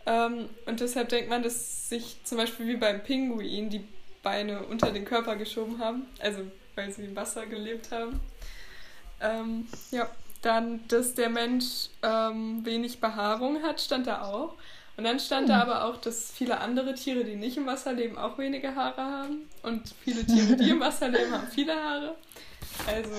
[0.05, 3.83] Ähm, und deshalb denkt man, dass sich zum Beispiel wie beim Pinguin die
[4.21, 6.07] Beine unter den Körper geschoben haben.
[6.19, 6.41] Also
[6.75, 8.19] weil sie im Wasser gelebt haben.
[9.21, 10.09] Ähm, ja,
[10.41, 14.55] dann, dass der Mensch ähm, wenig Behaarung hat, stand da auch.
[14.95, 18.17] Und dann stand da aber auch, dass viele andere Tiere, die nicht im Wasser leben,
[18.17, 19.49] auch wenige Haare haben.
[19.63, 22.15] Und viele Tiere, die im Wasser leben, haben viele Haare.
[22.85, 23.09] Also,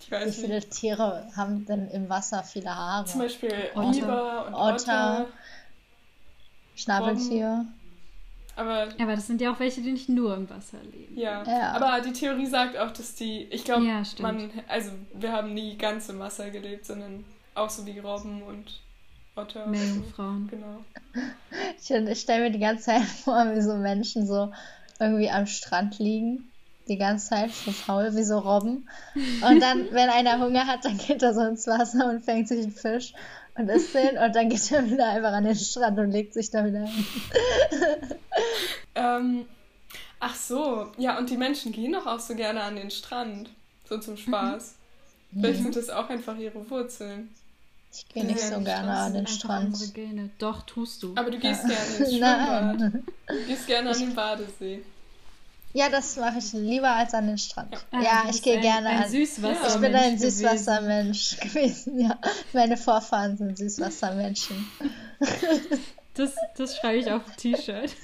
[0.00, 0.70] ich Wie weiß viele nicht.
[0.70, 3.06] Tiere haben denn im Wasser viele Haare?
[3.06, 3.90] Zum Beispiel Otter.
[3.90, 4.74] Biber und Otter.
[4.74, 5.26] Otter.
[6.74, 7.66] Schnabeltier?
[8.56, 11.18] Aber Aber das sind ja auch welche, die nicht nur im Wasser leben.
[11.18, 11.42] Ja.
[11.44, 11.72] Ja.
[11.72, 15.76] aber die Theorie sagt auch, dass die, ich glaube, Ja, man, also wir haben nie
[15.78, 18.80] ganz im Wasser gelebt, sondern auch so wie Robben und
[19.36, 19.66] Otter.
[19.66, 19.80] und so.
[19.84, 20.48] Meerjungfrauen.
[20.50, 20.84] Genau.
[21.80, 24.52] Ich, ich stelle mir die ganze Zeit vor, wie so Menschen so
[25.00, 26.51] irgendwie am Strand liegen.
[26.88, 28.88] Die ganze Zeit so faul wie so Robben.
[29.14, 32.62] Und dann, wenn einer Hunger hat, dann geht er so ins Wasser und fängt sich
[32.62, 33.14] einen Fisch
[33.56, 34.18] und isst den.
[34.18, 37.04] Und dann geht er wieder einfach an den Strand und legt sich da wieder hin.
[38.94, 39.46] Ähm,
[40.20, 43.48] ach so, ja, und die Menschen gehen doch auch so gerne an den Strand,
[43.88, 44.74] so zum Spaß.
[45.32, 47.30] Vielleicht sind das auch einfach ihre Wurzeln.
[47.90, 49.76] Ich gehe nicht so Ja, gerne an den Strand.
[50.38, 51.14] Doch, tust du.
[51.16, 52.78] Aber du gehst gerne ins Schwimmbad.
[52.78, 53.04] Nein.
[53.26, 54.82] Du gehst gerne an den Badesee.
[55.74, 57.74] Ja, das mache ich lieber als an den Strand.
[57.92, 59.08] Ah, Ja, du ich gehe gerne ein an.
[59.10, 62.18] Süßwasser Ich bin ein Süßwassermensch gewesen, ja.
[62.52, 64.70] Meine Vorfahren sind Süßwassermenschen.
[66.14, 67.90] Das, das schreibe ich auf ein T-Shirt.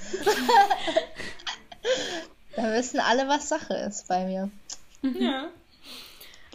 [2.57, 4.51] Da wissen alle, was Sache ist bei mir.
[5.03, 5.49] Ja.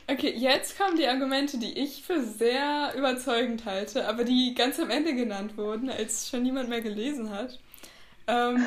[0.09, 4.89] Okay, jetzt kommen die Argumente, die ich für sehr überzeugend halte, aber die ganz am
[4.89, 7.59] Ende genannt wurden, als schon niemand mehr gelesen hat.
[8.27, 8.65] Ähm,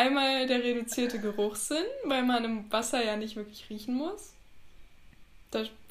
[0.00, 4.32] einmal der reduzierte Geruchssinn, weil man im Wasser ja nicht wirklich riechen muss.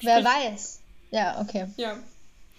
[0.00, 0.80] Wer weiß.
[1.10, 1.66] Ja, okay.
[1.76, 1.96] Ja,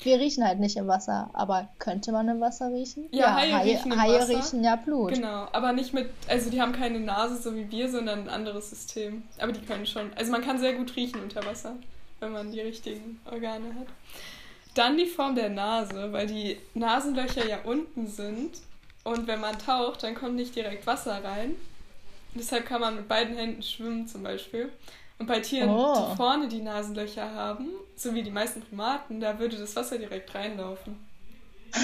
[0.02, 3.08] Wir riechen halt nicht im Wasser, aber könnte man im Wasser riechen?
[3.12, 5.14] Ja, Haie riechen im Haie riechen ja Blut.
[5.14, 5.48] genau.
[5.52, 9.24] Aber nicht mit, also die haben keine Nase so wie wir, sondern ein anderes System.
[9.40, 11.76] Aber die können schon, also man kann sehr gut riechen unter Wasser,
[12.20, 13.88] wenn man die richtigen Organe hat.
[14.76, 18.52] Dann die Form der Nase, weil die Nasenlöcher ja unten sind
[19.04, 21.56] und wenn man taucht, dann kommt nicht direkt Wasser rein.
[22.34, 24.72] Deshalb kann man mit beiden Händen schwimmen zum Beispiel.
[25.20, 26.10] Und bei Tieren, Oh.
[26.12, 30.34] die vorne die Nasenlöcher haben, so wie die meisten Primaten, da würde das Wasser direkt
[30.34, 30.98] reinlaufen.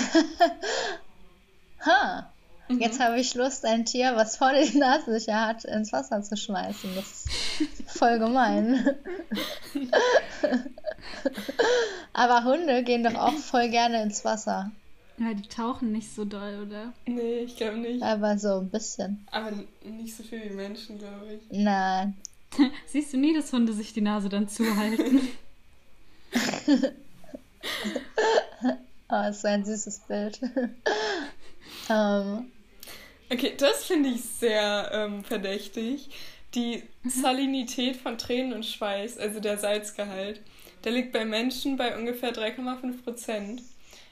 [1.85, 2.27] Ha.
[2.67, 2.79] Mhm.
[2.81, 6.89] Jetzt habe ich Lust, ein Tier, was vorne die Nasenlöcher hat, ins Wasser zu schmeißen.
[6.95, 7.25] Das
[7.59, 8.95] ist voll gemein.
[12.13, 14.71] Aber Hunde gehen doch auch voll gerne ins Wasser.
[15.19, 16.93] Ja, die tauchen nicht so doll, oder?
[17.05, 18.03] Nee, ich glaube nicht.
[18.03, 19.25] Aber so ein bisschen.
[19.31, 19.51] Aber
[19.83, 21.41] nicht so viel wie Menschen, glaube ich.
[21.49, 22.15] Nein.
[22.85, 25.21] Siehst du nie, dass Hunde sich die Nase dann zuhalten?
[29.09, 30.41] Oh, ist so ein süßes Bild.
[31.89, 32.51] ähm,
[33.29, 36.09] Okay, das finde ich sehr ähm, verdächtig.
[36.55, 40.41] Die Salinität von Tränen und Schweiß, also der Salzgehalt,
[40.83, 43.61] der liegt bei Menschen bei ungefähr 3,5 Prozent.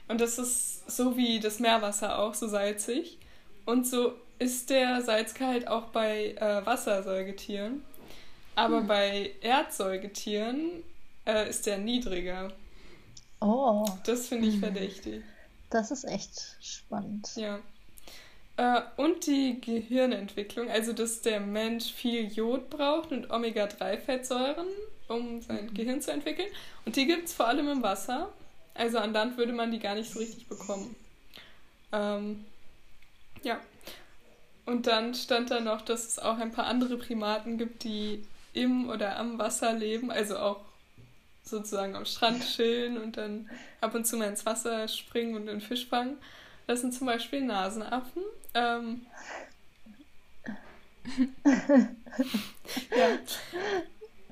[0.07, 3.17] Und das ist so wie das Meerwasser auch so salzig.
[3.65, 7.83] Und so ist der Salzgehalt auch bei äh, Wassersäugetieren.
[8.55, 10.83] Aber bei Erdsäugetieren
[11.25, 12.53] äh, ist der niedriger.
[13.41, 15.23] oh, Das finde ich verdächtig.
[15.69, 17.29] das ist echt spannend.
[17.35, 17.59] Ja.
[18.57, 24.67] Äh, und die Gehirnentwicklung, also dass der Mensch viel Jod braucht und Omega-3-Fettsäuren,
[25.09, 26.47] um sein Gehirn zu entwickeln.
[26.85, 28.31] Und die gibt es vor allem im Wasser.
[28.75, 30.95] Also an Land würde man die gar nicht so richtig bekommen.
[31.91, 32.45] Ähm,
[33.43, 33.59] ja.
[34.65, 38.89] und dann stand da noch, dass es auch ein paar andere Primaten gibt, die im
[38.89, 40.61] oder am Wasser leben, also auch
[41.43, 43.49] sozusagen am Strand chillen und dann
[43.81, 46.17] ab und zu mal ins Wasser springen und den Fisch fangen.
[46.67, 48.23] Das sind zum Beispiel Nasenaffen.
[48.53, 49.05] Ähm,
[52.97, 53.17] ja.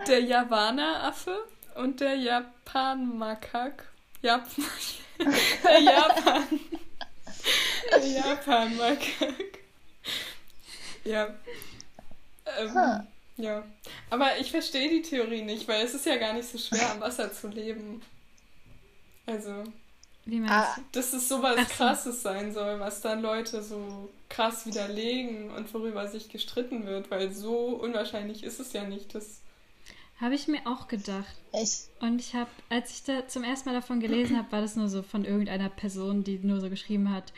[0.08, 1.38] Der Javana-Affe
[1.75, 3.92] und der Japan-Makak.
[4.23, 4.47] Jap
[5.63, 6.59] der Japan.
[7.91, 9.59] Der Japan-Makak.
[11.03, 11.33] Ja.
[12.57, 13.03] Ähm, huh.
[13.36, 13.63] Ja.
[14.09, 17.01] Aber ich verstehe die Theorie nicht, weil es ist ja gar nicht so schwer, am
[17.01, 18.01] Wasser zu leben.
[19.25, 19.65] Also.
[20.25, 20.75] Wie meinst ah.
[20.77, 20.81] du?
[20.93, 26.07] Dass es sowas Ach Krasses sein soll, was dann Leute so krass widerlegen und worüber
[26.07, 29.13] sich gestritten wird, weil so unwahrscheinlich ist es ja nicht.
[29.15, 29.41] Das
[30.19, 31.36] habe ich mir auch gedacht.
[31.52, 31.89] Echt?
[31.99, 34.88] Und ich habe, als ich da zum ersten Mal davon gelesen habe, war das nur
[34.89, 37.34] so von irgendeiner Person, die nur so geschrieben hat,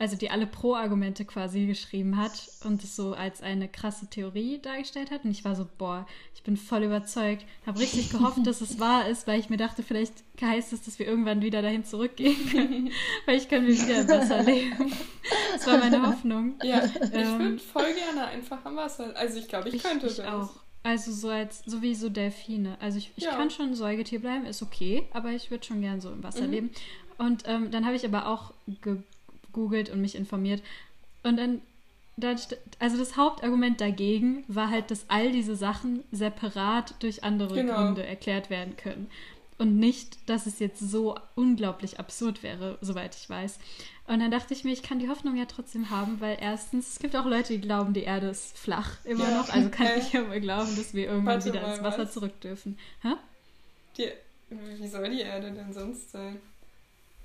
[0.00, 5.10] also die alle Pro-Argumente quasi geschrieben hat und es so als eine krasse Theorie dargestellt
[5.10, 5.24] hat.
[5.24, 9.06] Und ich war so, boah, ich bin voll überzeugt, habe richtig gehofft, dass es wahr
[9.08, 12.90] ist, weil ich mir dachte, vielleicht heißt es, dass wir irgendwann wieder dahin zurückgehen können.
[13.26, 14.90] vielleicht können wir wieder im Wasser leben.
[15.52, 16.54] Das war meine Hoffnung.
[16.62, 19.14] Ja, ich ähm, würde voll gerne einfach am Wasser.
[19.16, 20.26] Also ich glaube, ich, ich könnte ich das.
[20.26, 20.50] auch.
[20.82, 22.76] Also so als so wie so Delfine.
[22.80, 23.32] Also ich, ich ja.
[23.32, 26.50] kann schon Säugetier bleiben, ist okay, aber ich würde schon gern so im Wasser mhm.
[26.50, 26.70] leben.
[27.18, 30.62] Und ähm, dann habe ich aber auch gegoogelt und mich informiert.
[31.22, 31.60] Und dann,
[32.16, 32.36] dann,
[32.78, 37.74] also das Hauptargument dagegen war halt, dass all diese Sachen separat durch andere genau.
[37.74, 39.10] Gründe erklärt werden können.
[39.60, 43.58] Und nicht, dass es jetzt so unglaublich absurd wäre, soweit ich weiß.
[44.06, 46.98] Und dann dachte ich mir, ich kann die Hoffnung ja trotzdem haben, weil erstens, es
[46.98, 49.36] gibt auch Leute, die glauben, die Erde ist flach immer ja.
[49.36, 49.50] noch.
[49.50, 49.98] Also kann äh.
[49.98, 52.12] ich ja mal glauben, dass wir irgendwann Warte wieder mal, ins Wasser was?
[52.14, 52.78] zurück dürfen.
[53.02, 53.12] Hä?
[53.98, 54.08] Die,
[54.80, 56.40] wie soll die Erde denn sonst sein?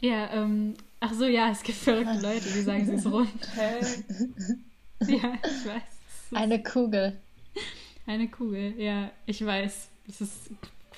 [0.02, 3.30] Ja, ähm, ach so, ja, es gibt verrückte Leute, die sagen, sie ist rund.
[3.56, 3.80] Hä?
[5.08, 6.34] ja, ich weiß.
[6.34, 7.18] Eine Kugel.
[8.06, 9.88] Eine Kugel, ja, ich weiß.
[10.08, 10.50] Das ist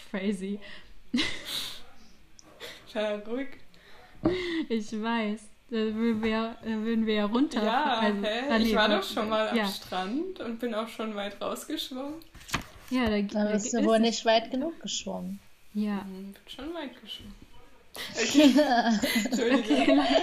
[0.10, 0.60] crazy.
[2.92, 3.62] Verrückt.
[4.70, 5.42] Ich weiß.
[5.70, 7.62] Da würden wir, da würden wir ja runter.
[7.64, 8.64] Ja, also, hä?
[8.64, 9.64] ich war doch schon mal ja.
[9.64, 12.16] am Strand und bin auch schon weit rausgeschwommen.
[12.90, 15.40] Ja, da, da bist du wohl nicht weit genug geschwommen.
[15.74, 16.02] Ja.
[16.06, 17.36] Hm, bin schon weit geschwommen.
[18.16, 18.54] Okay.
[19.26, 20.00] Entschuldigung.
[20.00, 20.22] Okay.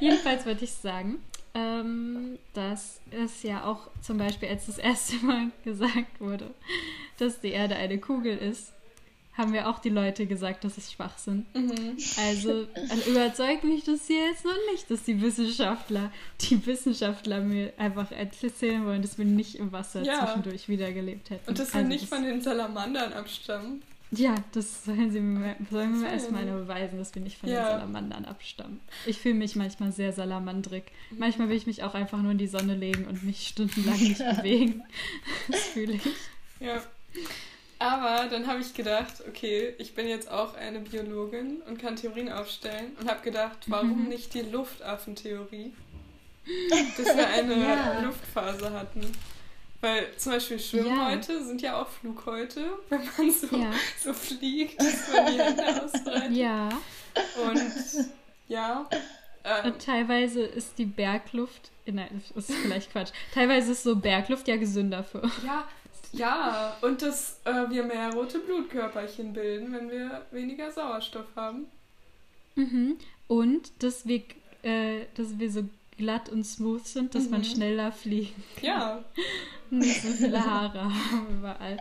[0.00, 1.22] Jedenfalls würde ich sagen,
[1.54, 6.54] ähm, dass es ja auch zum Beispiel, als das erste Mal gesagt wurde,
[7.18, 8.72] dass die Erde eine Kugel ist,
[9.40, 11.52] haben wir auch die Leute gesagt, dass es schwach sind.
[11.54, 11.96] Mhm.
[12.18, 17.72] Also, also überzeugt mich das hier jetzt noch nicht, dass die Wissenschaftler, die Wissenschaftler mir
[17.78, 20.24] einfach erzählen wollen, dass wir nicht im Wasser ja.
[20.24, 21.48] zwischendurch wiedergelebt hätten.
[21.48, 23.82] Und dass wir also nicht das von den Salamandern abstammen.
[24.12, 27.60] Ja, das sollen sie mir, sollen mir erstmal beweisen, dass wir nicht von ja.
[27.60, 28.80] den Salamandern abstammen.
[29.06, 30.84] Ich fühle mich manchmal sehr salamandrig.
[31.16, 34.18] Manchmal will ich mich auch einfach nur in die Sonne legen und mich stundenlang nicht
[34.36, 34.82] bewegen.
[35.48, 36.02] Das fühle ich.
[36.58, 36.82] Ja.
[37.80, 42.30] Aber dann habe ich gedacht, okay, ich bin jetzt auch eine Biologin und kann Theorien
[42.30, 44.08] aufstellen und habe gedacht, warum mhm.
[44.10, 45.72] nicht die Luftaffentheorie?
[46.98, 48.00] Dass wir eine ja.
[48.00, 49.10] Luftphase hatten.
[49.80, 51.42] Weil zum Beispiel Schwimmhäute ja.
[51.42, 53.72] sind ja auch Flughäute, wenn man so, ja.
[53.98, 56.36] so fliegt, dass man die Hände ausbreitet.
[56.36, 56.68] Ja.
[57.42, 58.08] Und
[58.48, 58.86] ja.
[59.42, 63.12] Ähm, Und teilweise ist die Bergluft, nein, das ist vielleicht Quatsch.
[63.32, 65.22] Teilweise ist so Bergluft ja gesünder für.
[65.46, 65.66] Ja,
[66.12, 66.76] ja.
[66.80, 71.66] Und dass äh, wir mehr rote Blutkörperchen bilden, wenn wir weniger Sauerstoff haben.
[72.54, 72.96] Mhm.
[73.28, 74.22] Und dass wir,
[74.62, 75.64] äh, dass wir so
[75.96, 77.30] glatt und smooth sind, dass mhm.
[77.30, 78.64] man schneller fliegen kann.
[78.64, 79.04] Ja.
[79.70, 81.78] Nicht so viele Haare haben überall.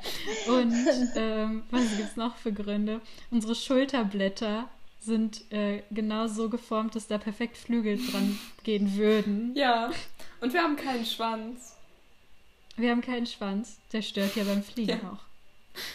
[0.47, 0.75] Und
[1.15, 3.01] ähm, was gibt es noch für Gründe?
[3.31, 9.55] Unsere Schulterblätter sind äh, genau so geformt, dass da perfekt Flügel dran gehen würden.
[9.55, 9.89] Ja,
[10.39, 11.75] und wir haben keinen Schwanz.
[12.79, 13.77] Wir haben keinen Schwanz.
[13.91, 15.11] Der stört ja beim Fliegen ja.
[15.11, 15.23] auch.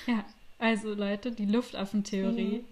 [0.07, 0.25] Ja,
[0.59, 2.64] also Leute, die Luftaffentheorie mhm.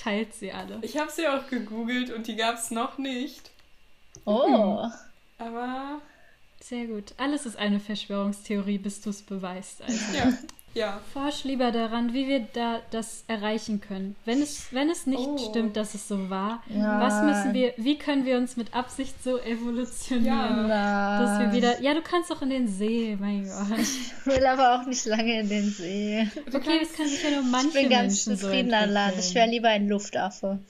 [0.00, 0.78] teilt sie alle.
[0.82, 3.50] Ich habe sie auch gegoogelt und die gab es noch nicht.
[4.24, 4.86] Oh.
[5.38, 6.00] Aber.
[6.60, 7.14] Sehr gut.
[7.16, 9.82] Alles ist eine Verschwörungstheorie, bis du es beweist.
[9.82, 10.16] Also.
[10.16, 10.32] Ja.
[10.78, 11.00] Ja.
[11.12, 14.14] Forsch lieber daran, wie wir da das erreichen können.
[14.24, 15.38] Wenn es, wenn es nicht oh.
[15.50, 17.00] stimmt, dass es so war, ja.
[17.00, 21.20] was müssen wir, wie können wir uns mit Absicht so evolutionieren, ja.
[21.20, 21.80] dass wir wieder.
[21.82, 23.78] Ja, du kannst doch in den See, mein Gott.
[23.80, 26.28] Ich will aber auch nicht lange in den See.
[26.46, 29.14] Okay, das kann sich ja nur manche Menschen Ich bin ganz zufrieden so an Land.
[29.18, 30.60] Ich wäre lieber ein Luftaffe.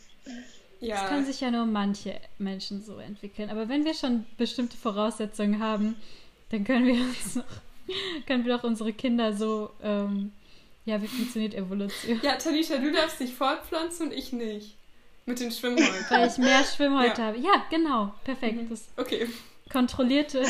[0.81, 0.97] Ja.
[0.97, 3.51] Das kann sich ja nur manche Menschen so entwickeln.
[3.51, 5.97] Aber wenn wir schon bestimmte Voraussetzungen haben,
[6.51, 7.45] dann können wir uns noch,
[8.27, 10.33] können wir doch unsere Kinder so, ähm,
[10.85, 12.21] ja, wie funktioniert Evolution?
[12.23, 14.77] Ja, Tanisha, du darfst dich fortpflanzen und ich nicht.
[15.27, 16.07] Mit den Schwimmhäuten.
[16.09, 17.27] Weil ich mehr Schwimmhäute ja.
[17.27, 17.39] habe.
[17.39, 18.15] Ja, genau.
[18.25, 18.71] Perfekt.
[18.71, 18.79] Mhm.
[18.97, 19.29] okay.
[19.71, 20.43] kontrollierte.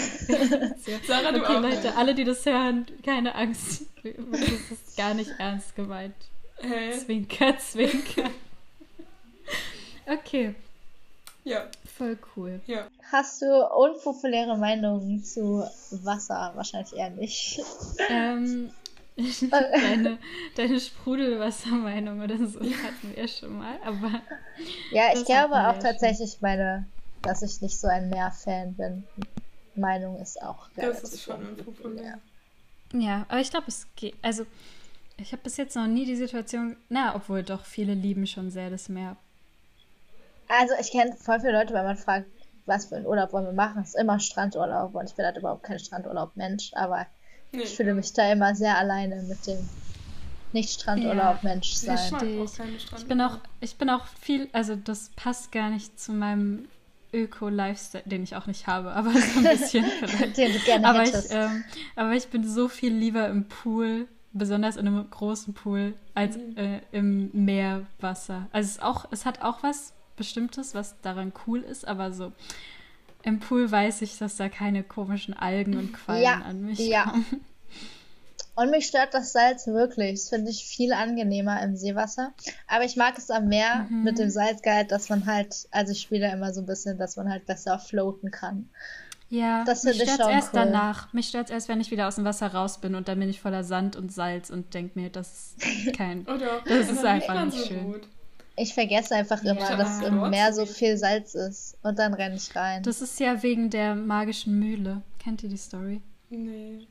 [1.07, 1.63] Sarah, du Okay, auch.
[1.63, 3.87] Leute, alle, die das hören, keine Angst.
[4.05, 6.15] Das ist gar nicht ernst gemeint.
[6.61, 6.93] Hä?
[6.93, 8.31] Zwinker, zwinker.
[10.07, 10.55] Okay,
[11.49, 12.61] Ja, voll cool.
[12.67, 12.87] ja.
[13.11, 15.65] Hast du unpopuläre Meinungen zu
[16.03, 16.53] Wasser?
[16.55, 17.61] Wahrscheinlich eher nicht.
[18.11, 18.71] Ähm,
[19.51, 20.19] deine,
[20.57, 24.21] deine Sprudelwassermeinung oder so hatten wir schon mal, aber
[24.91, 26.87] Ja, ich glaube auch ja tatsächlich meine,
[27.23, 29.05] dass ich nicht so ein Meer-Fan bin.
[29.75, 32.19] Meinung ist auch Das ist schon unpopulär.
[32.93, 34.15] ja, aber ich glaube, es geht.
[34.23, 34.45] Also,
[35.17, 38.69] ich habe bis jetzt noch nie die Situation, na, obwohl doch viele lieben schon sehr
[38.71, 39.17] das Meer.
[40.49, 42.27] Also ich kenne voll viele Leute, wenn man fragt,
[42.67, 45.63] was für einen Urlaub wollen wir machen, ist immer Strandurlaub und ich bin halt überhaupt
[45.63, 47.07] kein Strandurlaub-Mensch, aber
[47.53, 47.63] Nee.
[47.63, 49.67] ich fühle mich da immer sehr alleine mit dem
[50.53, 52.15] Nicht-Strandurlaub-Mensch Ich sein.
[52.15, 53.07] auch ich.
[53.07, 56.69] bin auch, ich bin auch viel, also das passt gar nicht zu meinem
[57.13, 60.37] Öko-Lifestyle, den ich auch nicht habe, aber so ein bisschen vielleicht.
[60.37, 61.65] Den du gerne aber, ich, ähm,
[61.97, 66.57] aber ich bin so viel lieber im Pool, besonders in einem großen Pool, als Mhm.
[66.57, 68.47] äh, im Meerwasser.
[68.53, 72.33] Also es, ist auch, es hat auch was Bestimmtes, was daran cool ist, aber so
[73.23, 77.05] im Pool weiß ich, dass da keine komischen Algen und Quallen Ja, an mich ja.
[77.05, 77.25] kommen.
[78.55, 80.15] Und mich stört das Salz wirklich.
[80.21, 82.33] Das finde ich viel angenehmer im Seewasser.
[82.67, 84.03] Aber ich mag es am Meer Mhm.
[84.03, 87.17] mit dem Salzgehalt, dass man halt, also ich spiele da immer so ein bisschen, dass
[87.17, 88.69] man halt besser floaten kann.
[89.31, 90.61] Ja, Das mich finde ich stört's schon erst cool.
[90.61, 91.13] danach.
[91.13, 93.29] Mich stört es erst, wenn ich wieder aus dem Wasser raus bin und dann bin
[93.29, 96.23] ich voller Sand und Salz und denke mir, das ist kein.
[96.27, 96.63] Oder?
[96.67, 97.85] Das ist einfach nicht schön.
[97.93, 98.09] gut.
[98.61, 101.77] Ich vergesse einfach immer, Ja, dass im Meer so viel Salz ist.
[101.83, 102.83] Und dann renne ich rein.
[102.83, 105.03] Das ist ja wegen der magischen Mühle.
[105.19, 106.01] Kennt ihr die Story?
[106.31, 106.87] Nee.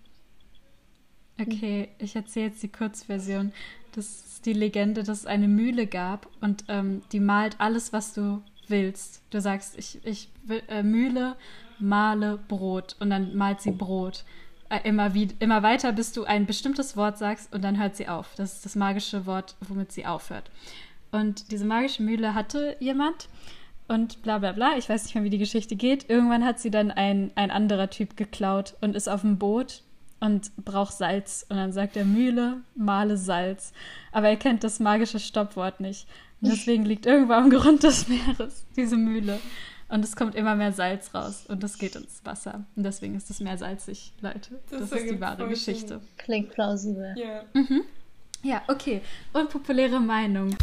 [1.39, 3.51] Okay, ich erzähle jetzt die Kurzversion.
[3.93, 8.13] Das ist die Legende, dass es eine Mühle gab und ähm, die malt alles, was
[8.13, 9.21] du willst.
[9.29, 11.35] Du sagst, ich, ich will, äh, Mühle,
[11.79, 14.23] male Brot und dann malt sie Brot.
[14.69, 18.07] Äh, immer, wie, immer weiter, bis du ein bestimmtes Wort sagst und dann hört sie
[18.07, 18.33] auf.
[18.35, 20.51] Das ist das magische Wort, womit sie aufhört.
[21.11, 23.29] Und diese magische Mühle hatte jemand
[23.87, 24.77] und bla bla bla.
[24.77, 26.09] Ich weiß nicht mehr, wie die Geschichte geht.
[26.09, 29.83] Irgendwann hat sie dann ein, ein anderer Typ geklaut und ist auf dem Boot
[30.19, 31.45] und braucht Salz.
[31.49, 33.71] Und dann sagt er Mühle, male Salz.
[34.11, 36.07] Aber er kennt das magische Stoppwort nicht.
[36.41, 39.39] Und deswegen liegt irgendwo am Grund des Meeres diese Mühle.
[39.89, 42.65] Und es kommt immer mehr Salz raus und das geht ins Wasser.
[42.75, 44.59] Und deswegen ist das Meer salzig, Leute.
[44.69, 46.01] Das Das, ist die wahre Geschichte.
[46.17, 47.15] Klingt plausibel.
[47.17, 47.43] Ja.
[48.43, 49.01] Ja, okay.
[49.31, 50.55] Unpopuläre Meinung.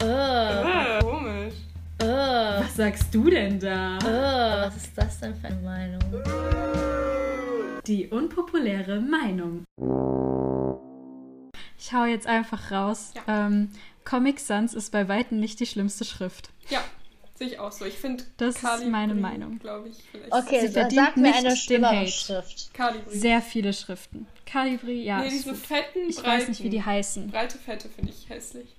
[0.00, 1.54] Ah, komisch.
[2.00, 3.98] Was sagst du denn da?
[4.66, 6.00] was ist das denn für eine Meinung?
[7.86, 9.64] Die unpopuläre Meinung.
[11.78, 13.12] Ich hau jetzt einfach raus.
[13.26, 13.46] Ja.
[13.46, 13.70] Ähm,
[14.04, 16.50] Comic Sans ist bei weitem nicht die schlimmste Schrift.
[16.70, 16.80] Ja,
[17.34, 17.84] sehe ich auch so.
[17.84, 19.58] Ich finde Das ist Calibri, meine Meinung.
[19.58, 19.96] glaube ich.
[20.30, 22.06] Okay, Sie verdient sag mir nicht eine schlimmere.
[22.06, 22.72] Schrift.
[22.74, 23.16] Calibri.
[23.16, 24.26] Sehr viele Schriften.
[24.46, 25.20] Calibri, ja.
[25.20, 25.58] nee, ist diese gut.
[25.58, 26.28] fetten, Ich breiten.
[26.28, 27.30] weiß nicht, wie die heißen.
[27.30, 28.74] Breite Fette finde ich hässlich.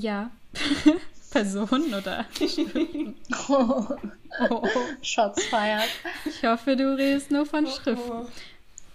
[0.00, 0.30] Ja.
[1.30, 2.24] Personen oder?
[3.48, 4.68] Oh,
[5.02, 5.88] Shots feiert.
[6.24, 8.10] ich hoffe, du redest nur von Schriften.
[8.10, 8.26] Oh,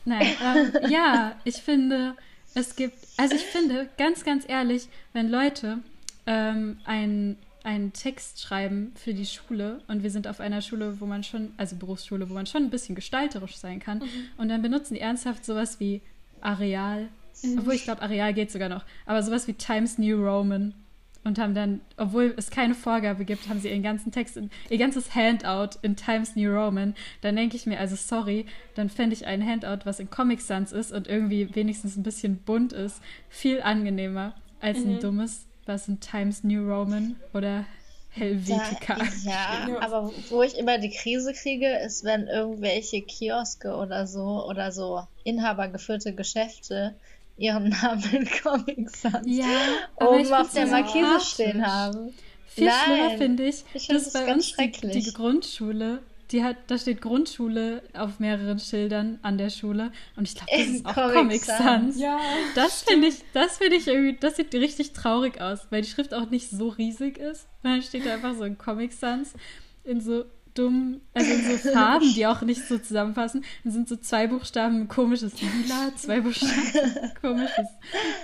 [0.06, 2.16] Nein, ähm, ja, ich finde,
[2.54, 5.80] es gibt, also ich finde, ganz, ganz ehrlich, wenn Leute
[6.26, 11.06] ähm, ein, einen Text schreiben für die Schule und wir sind auf einer Schule, wo
[11.06, 14.02] man schon, also Berufsschule, wo man schon ein bisschen gestalterisch sein kann
[14.38, 16.02] und dann benutzen die ernsthaft sowas wie
[16.42, 17.08] Areal,
[17.58, 20.74] obwohl ich glaube, Areal geht sogar noch, aber sowas wie Times New Roman
[21.24, 24.78] und haben dann, obwohl es keine Vorgabe gibt, haben sie ihren ganzen Text, in, ihr
[24.78, 26.96] ganzes Handout in Times New Roman.
[27.22, 30.72] Dann denke ich mir, also sorry, dann fände ich ein Handout, was in Comic Sans
[30.72, 36.00] ist und irgendwie wenigstens ein bisschen bunt ist, viel angenehmer als ein dummes, was in
[36.00, 37.66] Times New Roman oder
[38.12, 38.98] Helvetica.
[39.24, 39.80] Ja, Ja.
[39.82, 45.02] aber wo ich immer die Krise kriege, ist, wenn irgendwelche Kioske oder so oder so
[45.24, 46.96] inhabergeführte Geschäfte
[47.38, 49.46] ihren Namen in Comic Sans Ja,
[49.96, 52.14] oben auf der Markise stehen haben.
[52.48, 52.76] Viel Nein.
[52.86, 55.04] schlimmer finde ich, Ich find dass das bei ganz uns die, schrecklich.
[55.06, 60.36] die Grundschule, die hat, da steht Grundschule auf mehreren Schildern an der Schule und ich
[60.36, 61.58] glaube, das In ist auch Comic Comic Sans.
[61.58, 62.00] Sans.
[62.00, 62.20] Ja,
[62.56, 66.14] Das finde ich, das finde ich irgendwie, das sieht richtig traurig aus, weil die Schrift
[66.14, 67.48] auch nicht so riesig ist.
[67.64, 69.34] Dann steht da einfach so ein Comic Sans
[69.84, 73.44] in so dumm, also in so Farben, die auch nicht so zusammenpassen.
[73.64, 76.54] Dann sind so zwei Buchstaben ein komisches Lila, zwei Buchstaben
[77.02, 77.68] ein komisches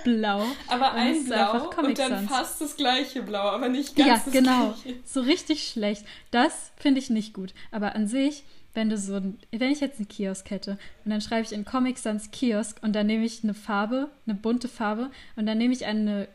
[0.04, 0.44] Blau.
[0.68, 2.28] aber ein Blau einfach Comic und dann Sans.
[2.30, 4.74] fast das gleiche Blau, aber nicht ganz Ja, das genau.
[4.82, 4.98] gleiche.
[5.04, 6.04] So richtig schlecht.
[6.30, 7.52] Das finde ich nicht gut.
[7.70, 11.20] Aber an sich, wenn du so, ein- wenn ich jetzt einen Kiosk hätte und dann
[11.20, 15.10] schreibe ich in Comic Sans Kiosk und dann nehme ich eine Farbe, eine bunte Farbe
[15.36, 16.28] und dann nehme ich eine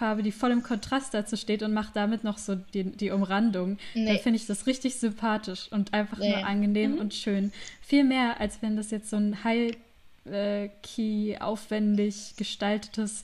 [0.00, 3.76] Farbe, die voll im Kontrast dazu steht und macht damit noch so die, die Umrandung,
[3.94, 4.06] Nee.
[4.06, 6.30] dann finde ich das richtig sympathisch und einfach Nee.
[6.30, 7.52] nur angenehm und schön.
[7.82, 13.22] Viel mehr, als wenn das jetzt so ein High-Key, aufwendig gestaltetes,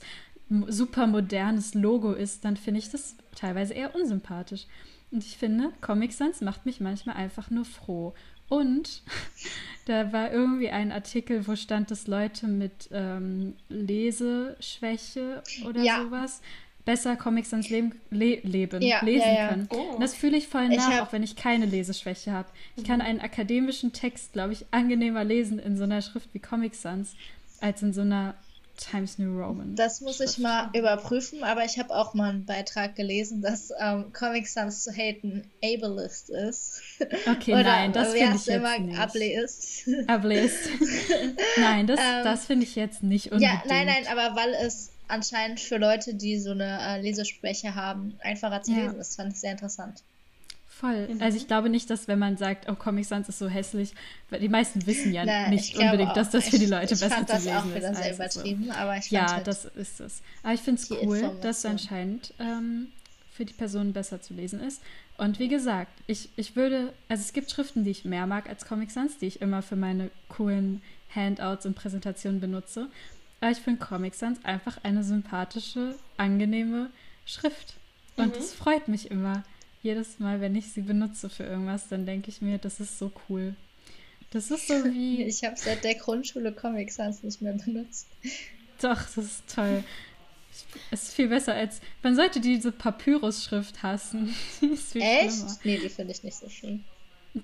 [0.67, 4.65] super modernes Logo ist, dann finde ich das teilweise eher unsympathisch.
[5.11, 8.13] Und ich finde, Comic Sans macht mich manchmal einfach nur froh.
[8.49, 9.01] Und
[9.85, 16.01] da war irgendwie ein Artikel, wo stand, dass Leute mit ähm, Leseschwäche oder Ja.
[16.03, 16.41] sowas
[16.87, 19.47] besser Comic Sans leben, le leben, Ja, lesen ja, ja.
[19.49, 19.67] können.
[19.71, 19.93] Oh.
[19.95, 22.47] Und das fühle ich voll Ich nach, hab- auch wenn ich keine Leseschwäche habe.
[22.75, 26.73] Ich kann einen akademischen Text, glaube ich, angenehmer lesen in so einer Schrift wie Comic
[26.73, 27.13] Sans
[27.61, 28.33] als in so einer
[28.77, 29.75] Times New Roman.
[29.75, 34.13] Das muss ich mal überprüfen, aber ich habe auch mal einen Beitrag gelesen, dass ähm,
[34.13, 36.81] Comic Sans zu haten ableist ist.
[37.27, 38.99] Okay, Oder nein, das finde ich immer jetzt nicht.
[38.99, 39.89] ableist.
[40.07, 40.69] Ableist.
[41.57, 43.51] nein, das, Ähm, das finde ich jetzt nicht unbedingt.
[43.51, 48.15] Ja, nein, nein, aber weil es anscheinend für Leute, die so eine äh, Leseschwäche haben,
[48.23, 48.83] einfacher zu Ja.
[48.83, 50.03] lesen ist, fand ich sehr interessant.
[50.67, 51.07] Voll.
[51.07, 51.21] Mhm.
[51.23, 53.93] Also ich glaube nicht, dass wenn man sagt, oh, Comic Sans ist so hässlich,
[54.29, 56.69] weil die meisten wissen ja Na, nicht ich unbedingt, auch- dass das für die ich-
[56.69, 57.97] Leute ich besser fand zu das lesen auch wieder ist.
[57.97, 58.39] sehr als so.
[58.41, 60.21] übertrieben, aber ich fand Ja, halt, das ist es.
[60.43, 61.71] Aber ich finde es cool, dass Information.
[61.71, 62.87] anscheinend ähm,
[63.33, 64.81] für die Person besser zu lesen ist.
[65.17, 68.65] Und wie gesagt, ich, ich würde, also es gibt Schriften, die ich mehr mag als
[68.67, 70.83] Comic Sans, die ich immer für meine coolen
[71.15, 72.87] Handouts und Präsentationen benutze.
[73.39, 76.89] Aber ich finde Comic Sans einfach eine sympathische, angenehme
[77.25, 77.75] Schrift.
[78.15, 78.39] Und Mhm.
[78.39, 79.43] es freut mich immer.
[79.83, 83.11] Jedes Mal, wenn ich sie benutze für irgendwas, dann denke ich mir, das ist so
[83.29, 83.55] cool.
[84.31, 85.23] Das ist so wie.
[85.23, 88.07] ich habe seit der Grundschule Comic Sans nicht mehr benutzt.
[88.81, 89.83] Doch, das ist toll.
[90.89, 91.79] Es ist viel besser als.
[92.01, 94.33] Man sollte diese Papyrus-Schrift hassen.
[94.61, 95.31] Die ist viel Echt?
[95.33, 95.57] schlimmer.
[95.63, 96.83] Nee, die finde ich nicht so schön.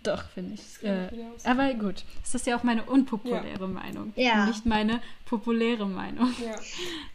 [0.01, 0.83] Doch, finde ich.
[0.83, 1.09] Äh,
[1.43, 4.11] aber gut, es ist ja auch meine unpopuläre Meinung.
[4.15, 4.41] Ja.
[4.43, 6.33] Und nicht meine populäre Meinung.
[6.43, 6.55] Ja.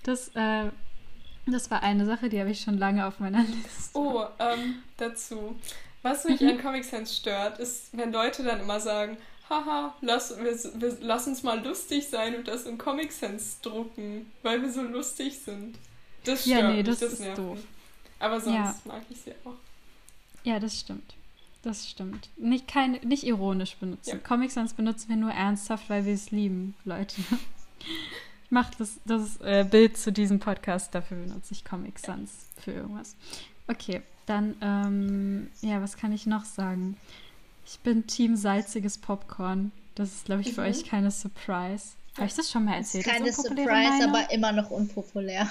[0.05, 0.71] Das, äh,
[1.47, 3.99] das war eine Sache, die habe ich schon lange auf meiner Liste.
[3.99, 5.59] Oh, ähm, dazu.
[6.03, 9.17] Was mich an Comic Sans stört, ist, wenn Leute dann immer sagen,
[9.51, 14.31] haha, lass, wir, wir, lass uns mal lustig sein und das in Comic Sans drucken,
[14.43, 15.77] weil wir so lustig sind.
[16.25, 17.57] Das Ja, stört nee, mich, das das ist nervt doof.
[17.57, 17.65] mich.
[18.21, 18.75] Aber sonst Ja.
[18.85, 19.55] mag ich sie auch.
[20.45, 21.15] Ja, das stimmt.
[21.63, 22.31] Das stimmt.
[22.37, 24.11] Nicht, kein, nicht ironisch benutzen.
[24.11, 24.19] Ja.
[24.19, 27.17] Comic Sans benutzen wir nur ernsthaft, weil wir es lieben, Leute.
[28.45, 32.31] Ich mache das, das äh, Bild zu diesem Podcast, dafür benutze ich Comic Sans
[32.63, 33.15] für irgendwas.
[33.67, 36.97] Okay, dann, ähm, ja, was kann ich noch sagen?
[37.67, 39.73] Ich bin Team salziges Popcorn.
[39.97, 40.69] Das ist, glaube ich, für Mhm.
[40.69, 41.89] euch keine Surprise.
[42.17, 43.05] Habe ich das schon mal erzählt?
[43.05, 44.09] keine Surprise, Meinung?
[44.15, 45.49] aber immer noch unpopulär.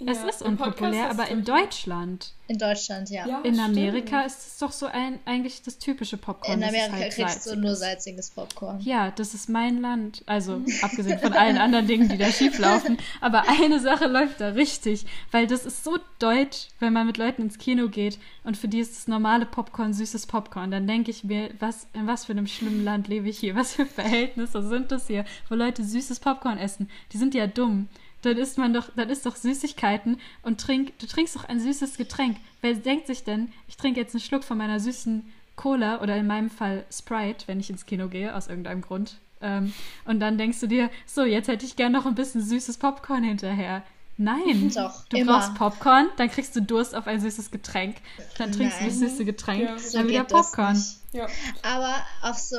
[0.00, 2.32] Es Ja, ist im Podcast unpopulär, aber in Deutschland.
[2.46, 3.26] In Deutschland, ja.
[3.26, 3.68] Ja, In stimmt.
[3.68, 6.58] Amerika ist es doch so ein, eigentlich das typische Popcorn.
[6.58, 7.80] In es Amerika halt kriegst du nur ist.
[7.80, 8.78] salziges Popcorn.
[8.80, 10.22] Ja, das ist mein Land.
[10.26, 12.96] Also, abgesehen von allen anderen Dingen, die da schief laufen.
[13.20, 15.04] Aber eine Sache läuft da richtig.
[15.32, 18.78] Weil das ist so deutsch, wenn man mit Leuten ins Kino geht und für die
[18.78, 20.70] ist das normale Popcorn süßes Popcorn.
[20.70, 23.56] Dann denke ich mir, was, in was für einem schlimmen Land lebe ich hier?
[23.56, 26.88] Was für Verhältnisse sind das hier, wo Leute süßes Popcorn essen?
[27.12, 27.88] Die sind ja dumm.
[28.22, 31.96] Dann isst man doch, dann isst doch Süßigkeiten und trink, du trinkst doch ein süßes
[31.96, 32.36] Getränk.
[32.60, 35.24] Wer denkt sich denn, ich trinke jetzt einen Schluck von meiner süßen
[35.56, 39.18] Cola oder in meinem Fall Sprite, wenn ich ins Kino gehe, aus irgendeinem Grund.
[39.40, 39.72] Ähm,
[40.04, 43.22] und dann denkst du dir, so, jetzt hätte ich gern noch ein bisschen süßes Popcorn
[43.22, 43.82] hinterher.
[44.20, 45.38] Nein, Doch, du immer.
[45.38, 47.96] brauchst Popcorn, dann kriegst du Durst auf ein süßes Getränk,
[48.36, 49.08] dann trinkst du das Nein.
[49.08, 49.68] süße Getränk, Ja.
[49.70, 50.82] dann So wieder Popcorn.
[51.12, 51.26] Ja.
[51.62, 52.56] Aber auf so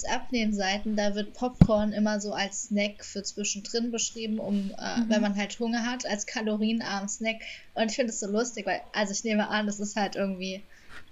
[0.00, 5.08] Ernährungsabnehmseiten, da wird Popcorn immer so als Snack für zwischendrin beschrieben, um, äh, Mhm.
[5.08, 7.36] wenn man halt Hunger hat, als kalorienarmen Snack.
[7.74, 10.62] Und ich finde es so lustig, weil, also ich nehme an, das ist halt irgendwie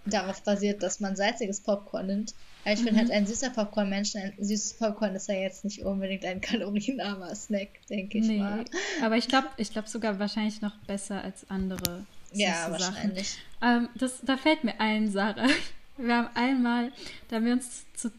[0.05, 2.35] darauf basiert, dass man salziges Popcorn nimmt.
[2.69, 2.99] Aber ich bin Mhm.
[2.99, 4.15] halt ein süßer Popcorn-Mensch.
[4.17, 8.65] Ein süßes Popcorn ist ja jetzt nicht unbedingt ein kalorienarmer Snack, denke ich Nee, mal.
[9.03, 13.39] aber ich glaube ich glaub sogar wahrscheinlich noch besser als andere Ja, wahrscheinlich.
[13.63, 15.47] Ähm, das, da fällt mir ein, Sarah.
[15.97, 16.93] Wir haben einmal,
[17.29, 18.13] da haben wir uns zu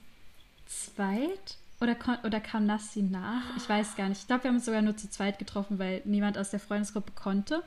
[0.67, 1.95] zweit oder,
[2.25, 3.55] oder kam Nassi nach?
[3.55, 4.19] Ich weiß gar nicht.
[4.21, 7.13] Ich glaube, wir haben uns sogar nur zu zweit getroffen, weil niemand aus der Freundesgruppe
[7.13, 7.63] konnte.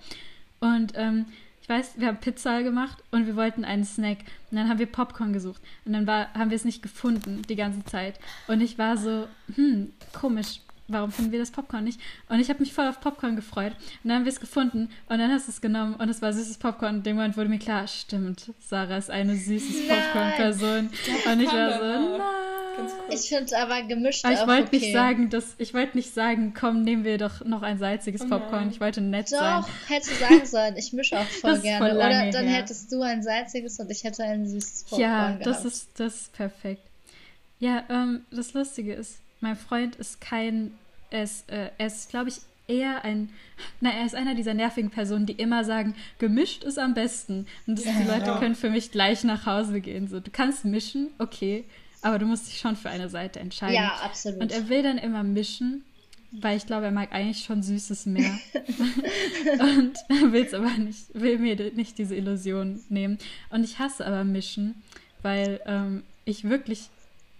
[0.60, 1.26] Und ähm,
[1.72, 4.18] weiß, wir haben Pizza gemacht und wir wollten einen Snack.
[4.50, 5.62] Und dann haben wir Popcorn gesucht.
[5.84, 8.20] Und dann war, haben wir es nicht gefunden die ganze Zeit.
[8.46, 10.60] Und ich war so, hm, komisch.
[10.88, 12.00] Warum finden wir das Popcorn nicht?
[12.28, 13.72] Und ich habe mich voll auf Popcorn gefreut.
[14.02, 16.32] Und dann haben wir es gefunden und dann hast du es genommen und es war
[16.32, 16.90] süßes Popcorn.
[16.90, 19.88] Und in dem Moment wurde mir klar, stimmt, Sarah ist eine süßes.
[19.88, 20.90] Popcorn-Person.
[21.32, 21.84] Und ich war so,
[22.18, 22.20] nein.
[22.74, 22.92] Kurz.
[23.10, 24.76] Ich finde aber gemischt Aber ich wollte okay.
[24.78, 28.28] nicht sagen, dass ich wollte nicht sagen, komm, nehmen wir doch noch ein salziges Oh
[28.28, 28.70] Popcorn.
[28.70, 29.60] Ich wollte nett sein.
[29.62, 30.76] Doch, hättest du sagen sollen.
[30.78, 31.86] Ich mische auch voll gerne.
[31.86, 32.56] voll Oder dann her.
[32.62, 35.46] hättest du ein salziges und ich hätte ein süßes Popcorn Ja, gehabt.
[35.46, 36.82] das ist, das ist perfekt.
[37.58, 40.72] Ja, ähm, das Lustige ist, mein Freund ist kein,
[41.10, 43.28] er ist, äh, er ist glaube ich, eher ein,
[43.80, 47.46] na, er ist einer dieser nervigen Personen, die immer sagen, gemischt ist am besten.
[47.66, 50.08] Und das, die Leute können für mich gleich nach Hause gehen.
[50.08, 51.64] So, du kannst mischen, okay,
[52.02, 53.74] aber du musst dich schon für eine Seite entscheiden.
[53.74, 54.40] Ja, absolut.
[54.40, 55.84] Und er will dann immer mischen,
[56.32, 58.38] weil ich glaube, er mag eigentlich schon Süßes mehr.
[59.60, 63.18] und will es aber nicht, will mir nicht diese Illusion nehmen.
[63.50, 64.82] Und ich hasse aber mischen,
[65.22, 66.88] weil ähm, ich wirklich,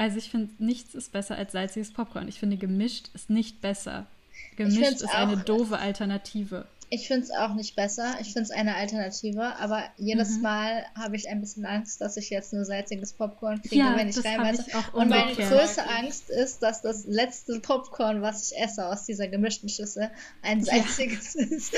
[0.03, 2.27] also ich finde, nichts ist besser als salziges Popcorn.
[2.27, 4.09] Ich finde, gemischt ist nicht besser.
[4.57, 6.67] Gemischt ist eine doofe Alternative.
[6.91, 8.17] Ich finde es auch nicht besser.
[8.21, 10.43] Ich finde es eine Alternative, aber jedes mhm.
[10.43, 14.09] Mal habe ich ein bisschen Angst, dass ich jetzt nur salziges Popcorn kriege, ja, wenn
[14.09, 14.65] ich reinbeiße.
[14.93, 19.69] Und meine größte Angst ist, dass das letzte Popcorn, was ich esse aus dieser gemischten
[19.69, 20.11] Schüssel,
[20.43, 21.47] ein salziges ja.
[21.49, 21.75] ist.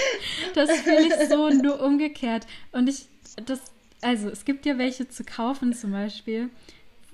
[0.55, 2.47] Das fühle ich so nur umgekehrt.
[2.72, 3.07] Und ich,
[3.45, 3.61] das,
[4.01, 6.49] also es gibt ja welche zu kaufen zum Beispiel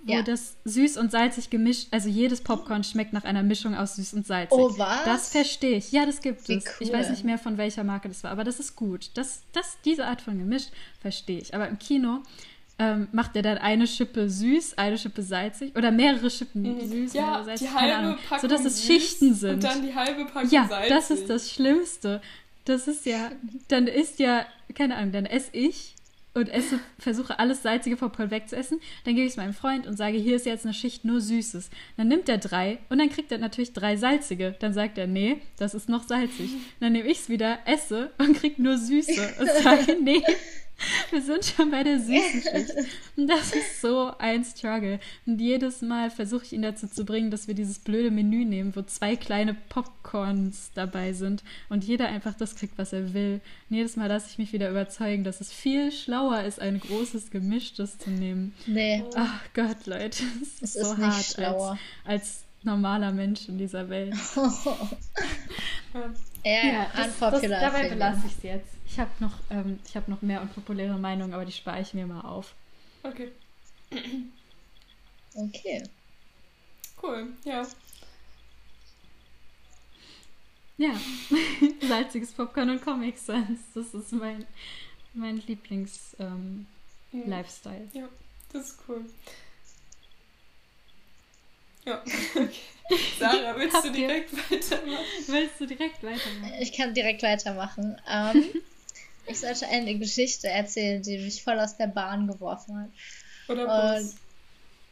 [0.03, 0.23] wo ja.
[0.23, 4.27] das süß und salzig gemischt, also jedes Popcorn schmeckt nach einer Mischung aus süß und
[4.27, 4.59] salzig.
[4.59, 5.05] Oh, was?
[5.05, 5.93] Das verstehe ich.
[5.93, 6.65] Ja, das gibt Wie es.
[6.65, 6.87] Cool.
[6.87, 9.11] Ich weiß nicht mehr, von welcher Marke das war, aber das ist gut.
[9.15, 10.71] Das, das, diese Art von gemischt
[11.01, 11.55] verstehe ich.
[11.55, 12.21] Aber im Kino
[12.79, 16.81] ähm, macht er dann eine Schippe süß, eine Schippe salzig oder mehrere Schippen mhm.
[16.81, 18.19] süß, ja, mehrere salzig, die halbe keine Ahnung.
[18.29, 19.55] Packung so dass es Schichten sind.
[19.55, 20.91] Und dann die halbe Packung ja, salzig.
[20.91, 22.23] Ja, das ist das Schlimmste.
[22.65, 23.31] Das ist ja,
[23.69, 25.95] dann ist ja, keine Ahnung, dann esse ich
[26.33, 28.81] und esse, versuche alles salzige Popcorn wegzuessen.
[29.05, 31.71] Dann gebe ich es meinem Freund und sage, hier ist jetzt eine Schicht nur Süßes.
[31.97, 34.55] Dann nimmt er drei und dann kriegt er natürlich drei salzige.
[34.61, 36.51] Dann sagt er, nee, das ist noch salzig.
[36.79, 40.23] Dann nehme ich es wieder, esse und kriege nur Süße und sage, nee,
[41.11, 42.75] wir sind schon bei der süßen Schicht.
[43.17, 45.01] Und das ist so ein Struggle.
[45.27, 48.75] Und jedes Mal versuche ich ihn dazu zu bringen, dass wir dieses blöde Menü nehmen,
[48.75, 53.41] wo zwei kleine Popcorns dabei sind und jeder einfach das kriegt, was er will.
[53.69, 57.31] Und jedes Mal lasse ich mich wieder überzeugen, dass es viel schlauer ist, ein großes
[57.31, 58.55] gemischtes zu nehmen.
[58.67, 59.05] Nee.
[59.15, 60.23] Ach Gott, Leute.
[60.43, 64.15] Es ist, es so ist hart als, als normaler Mensch in dieser Welt.
[65.93, 66.11] ja,
[66.45, 68.75] ja das, das, dabei belasse ich es jetzt.
[68.87, 72.23] Ich habe noch, ähm, hab noch mehr unpopuläre Meinungen, aber die spare ich mir mal
[72.23, 72.55] auf.
[73.03, 73.31] Okay.
[75.35, 75.83] Okay.
[77.03, 77.67] Cool, ja.
[80.77, 80.95] Ja,
[81.87, 83.61] salziges Popcorn und Comic Sans.
[83.75, 84.47] Das ist mein,
[85.13, 87.77] mein Lieblings-Lifestyle.
[87.77, 88.01] Ähm, ja.
[88.01, 88.09] ja,
[88.53, 89.05] das ist cool.
[91.85, 92.03] Ja,
[92.35, 92.51] okay.
[93.19, 95.05] Sarah, willst du direkt weitermachen?
[95.27, 96.53] Willst du direkt weitermachen?
[96.61, 98.01] Ich kann direkt weitermachen.
[98.11, 98.51] Ähm,
[99.27, 102.91] ich sollte eine Geschichte erzählen, die mich voll aus der Bahn geworfen hat.
[103.49, 104.17] Oder Bus.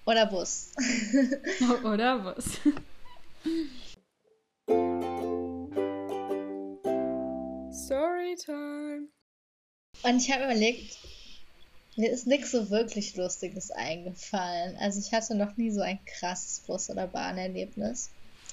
[0.06, 0.72] oder Bus.
[1.84, 2.58] oder Bus.
[7.72, 9.08] Storytime.
[10.02, 10.96] Und ich habe überlegt,
[11.98, 14.76] mir ist nichts so wirklich Lustiges eingefallen.
[14.78, 18.10] Also ich hatte noch nie so ein krasses Bus- oder Bahnerlebnis.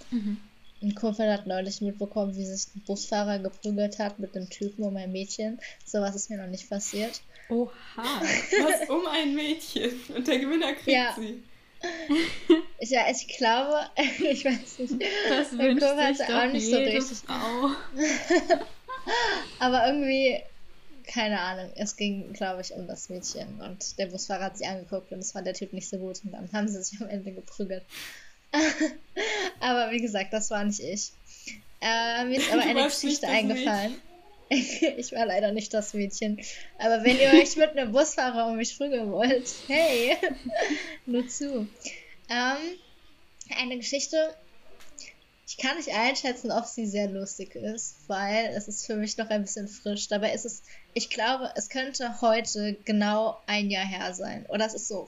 [0.10, 0.38] Mhm.
[0.82, 4.98] Ein Kumpel hat neulich mitbekommen, wie sich ein Busfahrer geprügelt hat mit einem Typen um
[4.98, 5.60] ein Mädchen.
[5.86, 7.22] Sowas ist mir noch nicht passiert.
[7.50, 7.72] Oha.
[8.22, 9.94] Was um ein Mädchen?
[10.16, 11.16] Und der Gewinner kriegt ja.
[11.16, 11.42] sie.
[12.80, 14.94] Ja, ich glaube, ich weiß nicht.
[15.30, 17.18] Das wünscht sich auch nicht so richtig.
[17.20, 17.72] Frau.
[19.60, 20.40] Aber irgendwie,
[21.08, 23.62] keine Ahnung, es ging, glaube ich, um das Mädchen.
[23.62, 26.22] Und der Busfahrer hat sie angeguckt und es war der Typ nicht so gut.
[26.24, 27.84] Und dann haben sie sich am Ende geprügelt.
[29.60, 31.12] aber wie gesagt, das war nicht ich.
[31.82, 33.96] Äh, mir ist aber eine Geschichte eingefallen.
[34.50, 36.40] ich war leider nicht das Mädchen.
[36.78, 40.18] Aber wenn ihr euch mit einem Busfahrer um mich prügeln wollt, hey,
[41.06, 41.68] nur zu.
[42.30, 42.80] Ähm,
[43.58, 44.36] eine Geschichte,
[45.48, 49.30] ich kann nicht einschätzen, ob sie sehr lustig ist, weil es ist für mich noch
[49.30, 50.08] ein bisschen frisch.
[50.08, 54.46] Dabei ist es, ich glaube, es könnte heute genau ein Jahr her sein.
[54.48, 55.08] Oder es ist so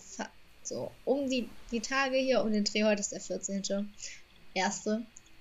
[0.68, 3.64] so, um die, die Tage hier, um den Dreh, heute ist der 14.
[4.56, 4.90] 1.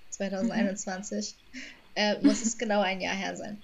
[0.09, 1.59] 2021, mhm.
[1.95, 3.61] äh, muss es genau ein Jahr her sein.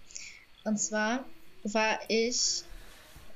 [0.66, 1.26] Und zwar
[1.64, 2.64] war ich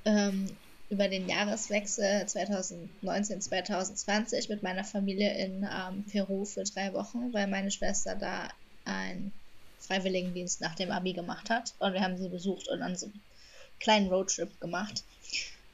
[0.06, 0.48] ähm,
[0.90, 7.72] über den Jahreswechsel 2019-2020 mit meiner Familie in ähm, Peru für drei Wochen, weil meine
[7.72, 8.48] Schwester da
[8.86, 9.34] einen
[9.80, 11.74] Freiwilligendienst nach dem Abi gemacht hat.
[11.80, 13.20] Und wir haben sie besucht und dann so einen
[13.80, 15.04] kleinen Roadtrip gemacht.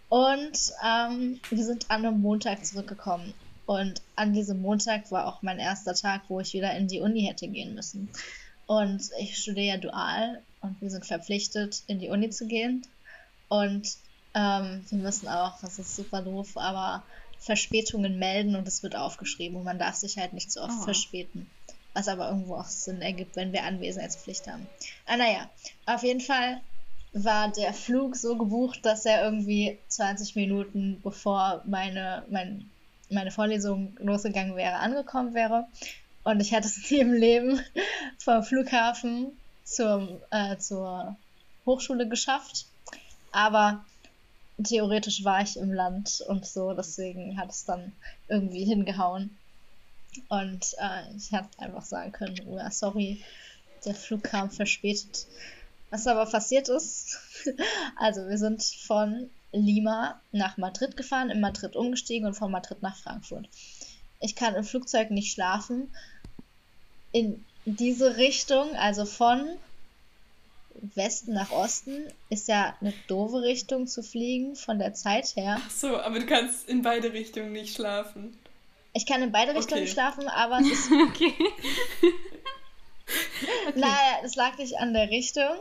[0.09, 3.34] Und ähm, wir sind an einem Montag zurückgekommen.
[3.66, 7.24] Und an diesem Montag war auch mein erster Tag, wo ich wieder in die Uni
[7.24, 8.09] hätte gehen müssen.
[8.66, 12.86] Und ich studiere ja dual und wir sind verpflichtet, in die Uni zu gehen.
[13.47, 13.97] Und
[14.34, 17.03] ähm, wir müssen auch, das ist super doof, aber
[17.39, 20.84] Verspätungen melden und es wird aufgeschrieben und man darf sich halt nicht so oft oh.
[20.84, 21.49] verspäten.
[21.93, 24.65] Was aber irgendwo auch Sinn ergibt, wenn wir Anwesenheitspflicht haben.
[25.05, 25.49] Ah, naja,
[25.86, 26.61] auf jeden Fall
[27.11, 32.69] war der Flug so gebucht, dass er irgendwie 20 Minuten bevor meine, mein,
[33.11, 35.67] meine Vorlesung losgegangen wäre, angekommen wäre.
[36.23, 37.61] Und ich hätte es nie im Leben
[38.17, 41.15] vom Flughafen zum, äh, zur
[41.65, 42.65] Hochschule geschafft.
[43.31, 43.86] Aber
[44.61, 47.93] theoretisch war ich im Land und so, deswegen hat es dann
[48.27, 49.37] irgendwie hingehauen.
[50.29, 53.23] Und äh, ich hätte einfach sagen können, oh ja, sorry,
[53.85, 55.27] der Flug kam verspätet.
[55.89, 57.19] Was aber passiert ist,
[57.97, 62.95] also wir sind von Lima nach Madrid gefahren, in Madrid umgestiegen und von Madrid nach
[62.95, 63.47] Frankfurt.
[64.19, 65.91] Ich kann im Flugzeug nicht schlafen.
[67.11, 69.47] In diese Richtung, also von
[70.95, 75.57] Westen nach Osten, ist ja eine doofe Richtung zu fliegen von der Zeit her.
[75.59, 78.38] Ach so, aber du kannst in beide Richtungen nicht schlafen.
[78.93, 79.91] Ich kann in beide Richtungen Okay.
[79.91, 81.34] schlafen, aber es ist Okay.
[83.76, 85.59] Naja, es lag nicht an der Richtung,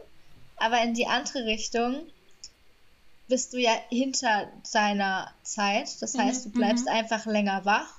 [0.57, 2.07] aber in die andere Richtung
[3.29, 6.01] bist du ja hinter deiner Zeit.
[6.01, 7.93] Das heißt, du bleibst einfach länger wach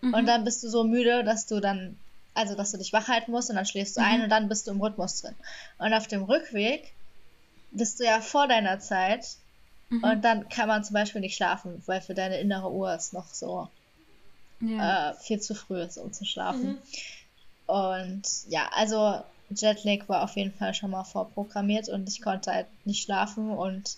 [0.00, 1.98] und dann bist du so müde, dass du dann,
[2.34, 4.66] also dass du dich wach halten musst und dann schläfst du ein und dann bist
[4.66, 5.34] du im Rhythmus drin.
[5.78, 6.92] Und auf dem Rückweg
[7.70, 9.24] bist du ja vor deiner Zeit
[10.02, 13.26] und dann kann man zum Beispiel nicht schlafen, weil für deine innere Uhr es noch
[13.28, 13.68] so
[14.60, 15.10] Ja.
[15.10, 16.78] äh, viel zu früh ist, um zu schlafen.
[17.66, 19.20] Und ja, also
[19.50, 23.96] Jetlag war auf jeden Fall schon mal vorprogrammiert und ich konnte halt nicht schlafen und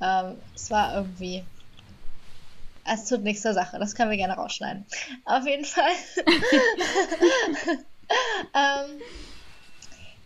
[0.00, 1.44] ähm, es war irgendwie.
[2.92, 4.86] Es tut nichts zur Sache, das können wir gerne rausschneiden.
[5.24, 5.90] Auf jeden Fall.
[8.54, 9.00] ähm,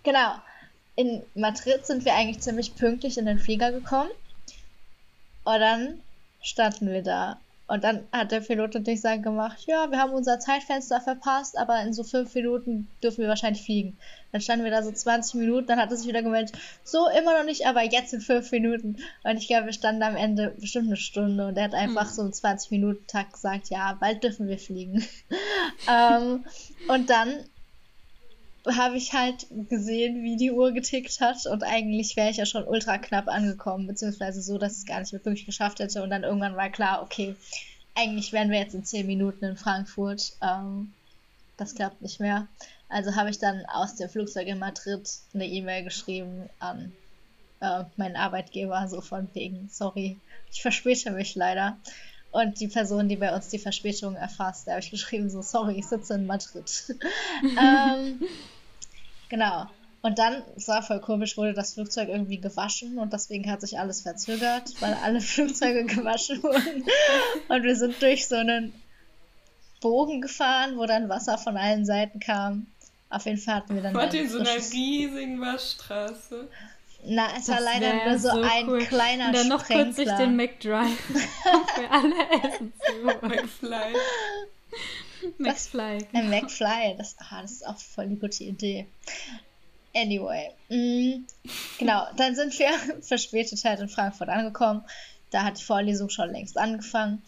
[0.02, 0.34] genau.
[0.96, 4.10] In Madrid sind wir eigentlich ziemlich pünktlich in den Flieger gekommen.
[5.44, 6.00] Und dann
[6.42, 7.40] standen wir da.
[7.70, 11.56] Und dann hat der Pilot und ich sagen gemacht, ja, wir haben unser Zeitfenster verpasst,
[11.56, 13.96] aber in so fünf Minuten dürfen wir wahrscheinlich fliegen.
[14.32, 16.52] Dann standen wir da so 20 Minuten, dann hat er sich wieder gemeldet,
[16.82, 18.96] so immer noch nicht, aber jetzt in fünf Minuten.
[19.22, 22.22] Und ich glaube, wir standen am Ende bestimmt eine Stunde und er hat einfach so
[22.22, 25.06] einen 20 Minuten Tag gesagt, ja, bald dürfen wir fliegen.
[25.88, 26.44] ähm,
[26.88, 27.28] und dann
[28.66, 32.64] habe ich halt gesehen, wie die Uhr getickt hat und eigentlich wäre ich ja schon
[32.64, 36.10] ultra knapp angekommen, beziehungsweise so, dass ich es gar nicht mehr pünktlich geschafft hätte und
[36.10, 37.36] dann irgendwann war klar, okay,
[37.94, 40.32] eigentlich wären wir jetzt in 10 Minuten in Frankfurt.
[40.42, 40.92] Ähm,
[41.56, 42.48] das klappt nicht mehr.
[42.88, 46.92] Also habe ich dann aus dem Flugzeug in Madrid eine E-Mail geschrieben an
[47.60, 50.18] äh, meinen Arbeitgeber, so von wegen, sorry,
[50.50, 51.76] ich verspäte mich leider.
[52.32, 55.78] Und die Person, die bei uns die Verspätung erfasst, da habe ich geschrieben, so, sorry,
[55.78, 56.94] ich sitze in Madrid.
[57.60, 58.20] ähm,
[59.28, 59.66] genau.
[60.02, 63.78] Und dann, es war voll komisch, wurde das Flugzeug irgendwie gewaschen und deswegen hat sich
[63.78, 66.84] alles verzögert, weil alle Flugzeuge gewaschen wurden.
[67.48, 68.72] Und wir sind durch so einen
[69.80, 72.66] Bogen gefahren, wo dann Wasser von allen Seiten kam.
[73.10, 76.48] Auf jeden Fall hatten wir dann Wart ihr in so einer riesigen Waschstraße?
[77.04, 78.84] Na, es war leider nur so, ein cool.
[78.84, 80.16] kleiner Und dann noch Sprenkler.
[80.18, 80.98] den McDrive
[81.74, 83.26] für alle Essen zu.
[83.26, 83.94] McFly.
[85.38, 85.98] McFly.
[86.12, 88.86] Ein McFly, das, ah, das ist auch voll die gute Idee.
[89.94, 91.24] Anyway, mm,
[91.78, 92.70] genau, dann sind wir
[93.02, 94.84] verspätet halt in Frankfurt angekommen.
[95.30, 97.22] Da hat die Vorlesung schon längst angefangen.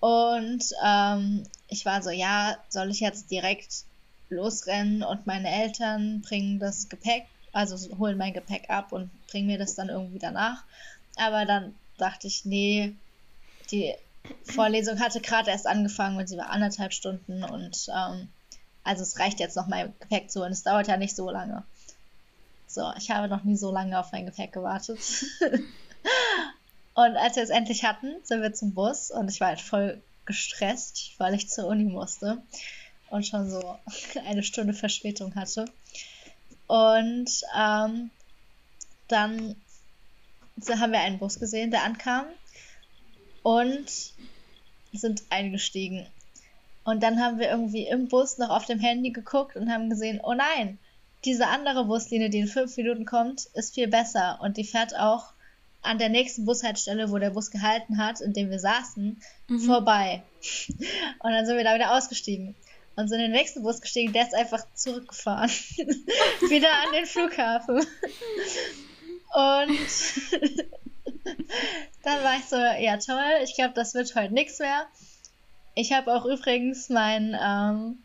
[0.00, 3.84] Und ähm, ich war so, ja, soll ich jetzt direkt
[4.30, 9.58] losrennen und meine Eltern bringen das Gepäck, also holen mein Gepäck ab und bringen mir
[9.58, 10.64] das dann irgendwie danach.
[11.16, 12.94] Aber dann dachte ich, nee,
[13.70, 13.94] die
[14.44, 18.28] Vorlesung hatte gerade erst angefangen und sie war anderthalb Stunden und ähm,
[18.84, 21.64] also es reicht jetzt noch mein Gepäck zu und es dauert ja nicht so lange.
[22.66, 25.00] So, ich habe noch nie so lange auf mein Gepäck gewartet.
[26.94, 30.00] und als wir es endlich hatten, sind wir zum Bus und ich war halt voll
[30.24, 32.42] gestresst, weil ich zur Uni musste
[33.10, 33.76] und schon so
[34.26, 35.64] eine Stunde Verspätung hatte.
[36.70, 38.10] Und ähm,
[39.08, 39.56] dann
[40.68, 42.26] haben wir einen Bus gesehen, der ankam
[43.42, 44.12] und
[44.92, 46.06] sind eingestiegen.
[46.84, 50.20] Und dann haben wir irgendwie im Bus noch auf dem Handy geguckt und haben gesehen,
[50.22, 50.78] oh nein,
[51.24, 55.32] diese andere Buslinie, die in fünf Minuten kommt, ist viel besser und die fährt auch
[55.82, 59.20] an der nächsten Bushaltestelle, wo der Bus gehalten hat, in dem wir saßen,
[59.66, 60.22] vorbei.
[60.68, 62.54] Und dann sind wir da wieder ausgestiegen
[63.00, 65.50] und sind in den nächsten Bus gestiegen, der ist einfach zurückgefahren.
[66.48, 67.78] wieder an den Flughafen.
[67.78, 67.86] Und
[72.02, 74.86] dann war ich so, ja toll, ich glaube, das wird heute nichts mehr.
[75.74, 77.98] Ich habe auch übrigens mein, ähm,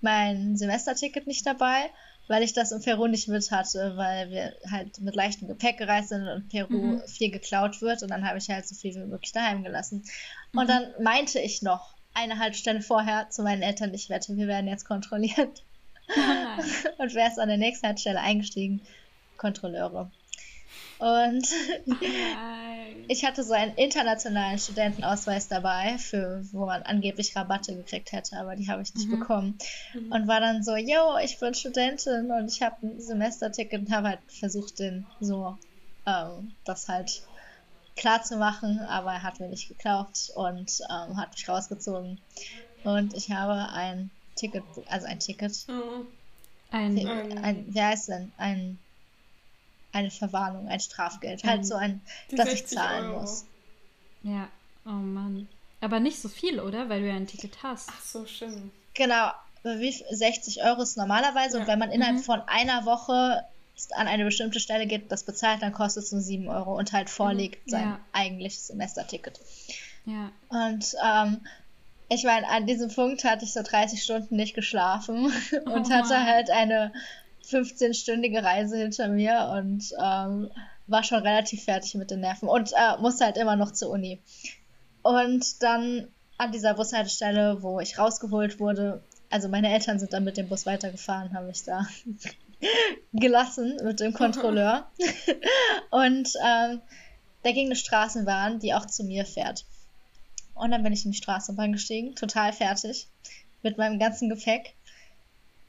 [0.00, 1.90] mein Semesterticket nicht dabei,
[2.28, 6.08] weil ich das in Peru nicht mit hatte, weil wir halt mit leichtem Gepäck gereist
[6.08, 9.06] sind und in Peru viel geklaut wird und dann habe ich halt so viel wie
[9.06, 10.04] möglich daheim gelassen.
[10.52, 14.68] Und dann meinte ich noch eine Haltestelle vorher zu meinen Eltern, ich wette, wir werden
[14.68, 15.64] jetzt kontrolliert.
[16.98, 18.86] und wer ist an der nächsten Haltestelle eingestiegen?
[19.36, 20.10] Kontrolleure.
[20.98, 21.46] Und
[21.84, 23.04] Nein.
[23.08, 28.56] ich hatte so einen internationalen Studentenausweis dabei, für wo man angeblich Rabatte gekriegt hätte, aber
[28.56, 29.18] die habe ich nicht Mhm.
[29.20, 29.58] bekommen.
[29.94, 34.08] Und war dann so, yo, ich bin Studentin und ich habe ein Semesterticket und habe
[34.08, 35.58] halt versucht, den so
[36.06, 37.22] ähm, das halt
[37.96, 42.20] klar zu machen, aber er hat mir nicht geglaubt und ähm, hat mich rausgezogen.
[42.84, 46.04] Und ich habe ein Ticket, also ein Ticket, Oh.
[46.70, 47.38] Ein, Ähm.
[47.42, 48.78] ein, wie heißt denn, ein,
[49.92, 52.00] eine Verwarnung, ein Strafgeld, halt so ein,
[52.32, 53.20] dass ich 60 zahlen Euro.
[53.20, 53.44] muss.
[54.22, 54.48] ja,
[54.84, 55.48] oh Mann.
[55.80, 56.88] Aber nicht so viel, oder?
[56.88, 57.88] Weil du ja ein Ticket hast.
[57.92, 58.72] Ach so, stimmt.
[58.94, 59.30] Genau,
[59.62, 61.68] wie viel- 60 Euro ist normalerweise und Ja.
[61.68, 62.22] wenn man innerhalb Mhm.
[62.22, 63.44] von einer Woche
[63.94, 67.10] an eine bestimmte Stelle geht, das bezahlt, dann kostet es nur 7 Euro und halt
[67.10, 68.00] vorliegt sein Ja.
[68.12, 69.40] eigentliches Semesterticket.
[70.06, 70.30] Ja.
[70.48, 71.46] Und ähm,
[72.08, 75.26] ich meine, an diesem Punkt hatte ich so 30 Stunden nicht geschlafen
[75.66, 76.26] und Oh hatte Mann.
[76.26, 76.92] halt eine
[77.44, 80.50] 15-stündige Reise hinter mir und ähm,
[80.86, 84.20] war schon relativ fertig mit den Nerven und äh, musste halt immer noch zur Uni.
[85.02, 86.08] Und dann
[86.38, 90.66] an dieser Bushaltestelle, wo ich rausgeholt wurde, also meine Eltern sind dann mit dem Bus
[90.66, 91.86] weitergefahren, haben mich da
[93.12, 94.90] gelassen mit dem Kontrolleur.
[95.90, 96.80] und ähm,
[97.42, 99.64] da ging eine Straßenbahn, die auch zu mir fährt.
[100.54, 103.08] Und dann bin ich in die Straßenbahn gestiegen, total fertig,
[103.62, 104.74] mit meinem ganzen Gepäck.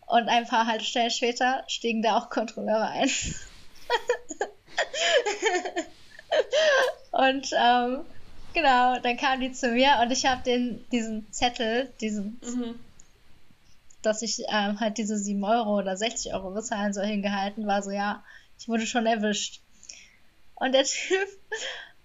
[0.05, 3.09] Und ein paar Haltestellen später stiegen da auch Kontrolleure ein.
[7.11, 8.05] und ähm,
[8.53, 12.79] genau, dann kamen die zu mir und ich habe den diesen Zettel, diesen, Mhm.
[14.01, 17.91] Dass ich ähm, halt diese 7 Euro oder 60 Euro bezahlen soll, hingehalten, war so,
[17.91, 18.23] ja,
[18.59, 19.61] ich wurde schon erwischt.
[20.55, 21.27] Und der Typ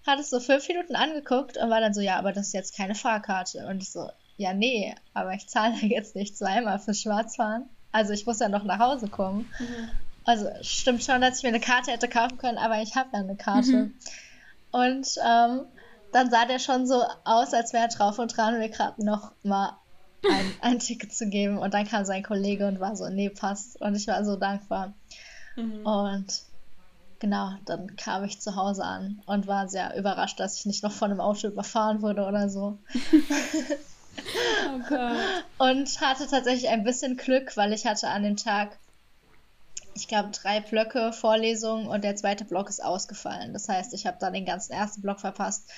[0.05, 2.75] hat es so fünf Minuten angeguckt und war dann so, ja, aber das ist jetzt
[2.75, 3.65] keine Fahrkarte.
[3.67, 7.69] Und ich so, ja, nee, aber ich zahle jetzt nicht zweimal fürs Schwarzfahren.
[7.91, 9.51] Also ich muss ja noch nach Hause kommen.
[9.59, 9.89] Mhm.
[10.25, 13.19] Also stimmt schon, dass ich mir eine Karte hätte kaufen können, aber ich habe ja
[13.19, 13.71] eine Karte.
[13.71, 13.93] Mhm.
[14.71, 15.65] Und ähm,
[16.11, 19.31] dann sah der schon so aus, als wäre er drauf und dran, mir gerade noch
[19.43, 19.77] mal
[20.29, 21.57] ein, ein Ticket zu geben.
[21.57, 23.79] Und dann kam sein Kollege und war so, nee, passt.
[23.81, 24.93] Und ich war so dankbar.
[25.55, 25.85] Mhm.
[25.85, 26.43] Und
[27.19, 30.91] genau, dann kam ich zu Hause an und war sehr überrascht, dass ich nicht noch
[30.91, 32.77] von einem Auto überfahren wurde oder so.
[34.91, 35.65] Oh.
[35.65, 38.77] Und hatte tatsächlich ein bisschen Glück, weil ich hatte an dem Tag,
[39.95, 43.53] ich glaube, drei Blöcke Vorlesungen und der zweite Block ist ausgefallen.
[43.53, 45.69] Das heißt, ich habe dann den ganzen ersten Block verpasst,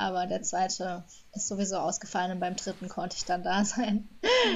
[0.00, 4.08] aber der zweite ist sowieso ausgefallen und beim dritten konnte ich dann da sein.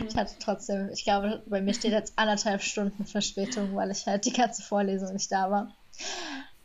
[0.08, 4.24] Ich hatte trotzdem, ich glaube, bei mir steht jetzt anderthalb Stunden Verspätung, weil ich halt
[4.24, 5.74] die ganze Vorlesung nicht da war.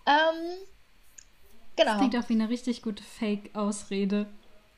[0.08, 0.58] Ähm,
[1.76, 1.98] genau.
[1.98, 4.26] Klingt auch wie eine richtig gute Fake-Ausrede.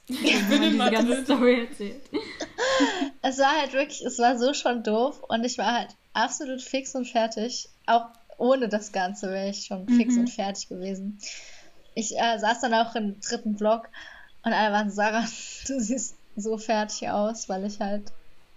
[0.07, 1.23] Ich bin in Madrid.
[1.25, 2.01] Story erzählt.
[3.21, 6.95] Es war halt wirklich, es war so schon doof und ich war halt absolut fix
[6.95, 7.69] und fertig.
[7.85, 8.07] Auch
[8.39, 10.21] ohne das Ganze wäre ich schon fix Mhm.
[10.21, 11.19] und fertig gewesen.
[11.93, 13.89] Ich äh, saß dann auch im dritten Block
[14.43, 15.25] und alle waren so, Sarah,
[15.67, 18.11] du siehst so fertig aus, weil ich halt,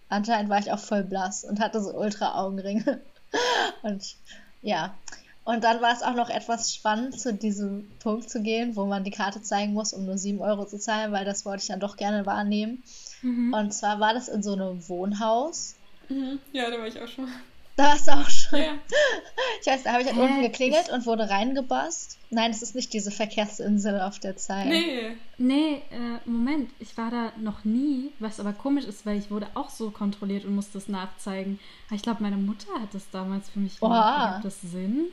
[0.08, 3.00] anscheinend war ich auch voll blass und hatte so ultra Augenringe.
[3.82, 4.14] Und
[4.62, 4.94] ja,
[5.44, 9.04] und dann war es auch noch etwas spannend, zu diesem Punkt zu gehen, wo man
[9.04, 11.80] die Karte zeigen muss, um nur 7 Euro zu zahlen, weil das wollte ich dann
[11.80, 12.82] doch gerne wahrnehmen.
[13.20, 13.52] Mhm.
[13.52, 15.74] Und zwar war das in so einem Wohnhaus.
[16.08, 16.38] Mhm.
[16.52, 17.28] Ja, da war ich auch schon.
[17.76, 18.60] Da warst du auch schon.
[18.60, 18.74] Ja.
[19.60, 20.22] Ich weiß, da habe ich halt Hä?
[20.22, 22.18] unten geklingelt und wurde reingebasst.
[22.30, 24.66] Nein, es ist nicht diese Verkehrsinsel auf der Zeit.
[24.66, 25.16] Nee.
[25.38, 29.48] Nee, äh, Moment, ich war da noch nie, was aber komisch ist, weil ich wurde
[29.54, 31.58] auch so kontrolliert und musste es nachzeigen.
[31.88, 34.04] Aber ich glaube, meine Mutter hat das damals für mich gemacht.
[34.04, 34.30] Oha.
[34.34, 35.12] Macht das Sinn?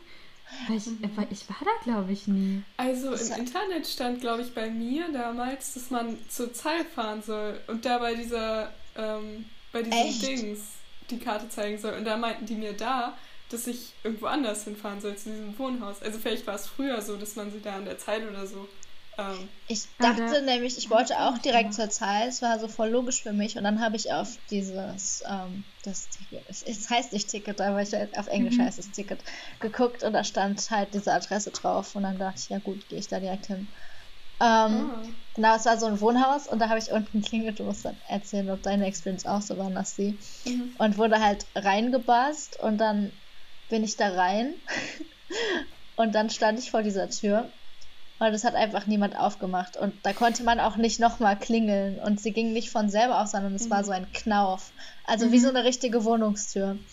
[0.68, 2.62] Weil ich, äh, weil ich war da, glaube ich, nie.
[2.78, 7.60] Also im Internet stand, glaube ich, bei mir damals, dass man zur Zahl fahren soll
[7.68, 10.22] und da bei dieser, ähm, bei diesem Echt?
[10.28, 10.60] Dings
[11.12, 11.94] die Karte zeigen soll.
[11.94, 13.18] Und da meinten die mir da,
[13.50, 16.02] dass ich irgendwo anders hinfahren soll, zu diesem Wohnhaus.
[16.02, 18.70] Also vielleicht war es früher so, dass man sie da an der Zeit oder so.
[19.18, 22.30] Ähm, Ich dachte da- nämlich, ich wollte auch direkt zur Zeit.
[22.30, 23.58] Es war so voll logisch für mich.
[23.58, 27.82] Und dann habe ich auf dieses, ähm, das Ticket, es, es heißt nicht Ticket, aber
[27.82, 28.64] ich, auf Englisch Mhm.
[28.64, 29.24] heißt es Ticket,
[29.60, 31.94] geguckt und da stand halt diese Adresse drauf.
[31.96, 33.74] Und dann dachte ich, ja gut, gehe ich da direkt hin.
[34.42, 35.04] Ähm, ah.
[35.34, 37.60] Genau, es war so ein Wohnhaus und da habe ich unten geklingelt.
[37.60, 40.20] Du musst dann erzählen, ob deine Experience auch so war, Nassi.
[40.46, 40.76] Mhm.
[40.78, 43.22] Und wurde halt reingebast und dann
[43.70, 44.62] bin ich da rein
[45.96, 47.54] und dann stand ich vor dieser Tür
[48.20, 52.20] und es hat einfach niemand aufgemacht und da konnte man auch nicht nochmal klingeln und
[52.20, 54.74] sie ging nicht von selber auf, sondern es war so ein Knauf.
[55.06, 56.84] Also wie so eine richtige Wohnungstür.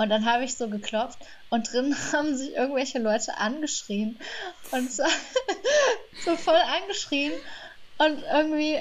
[0.00, 1.18] Und dann habe ich so geklopft
[1.50, 4.18] und drin haben sich irgendwelche Leute angeschrien
[4.70, 5.02] und so,
[6.24, 7.34] so voll angeschrien
[7.98, 8.78] und irgendwie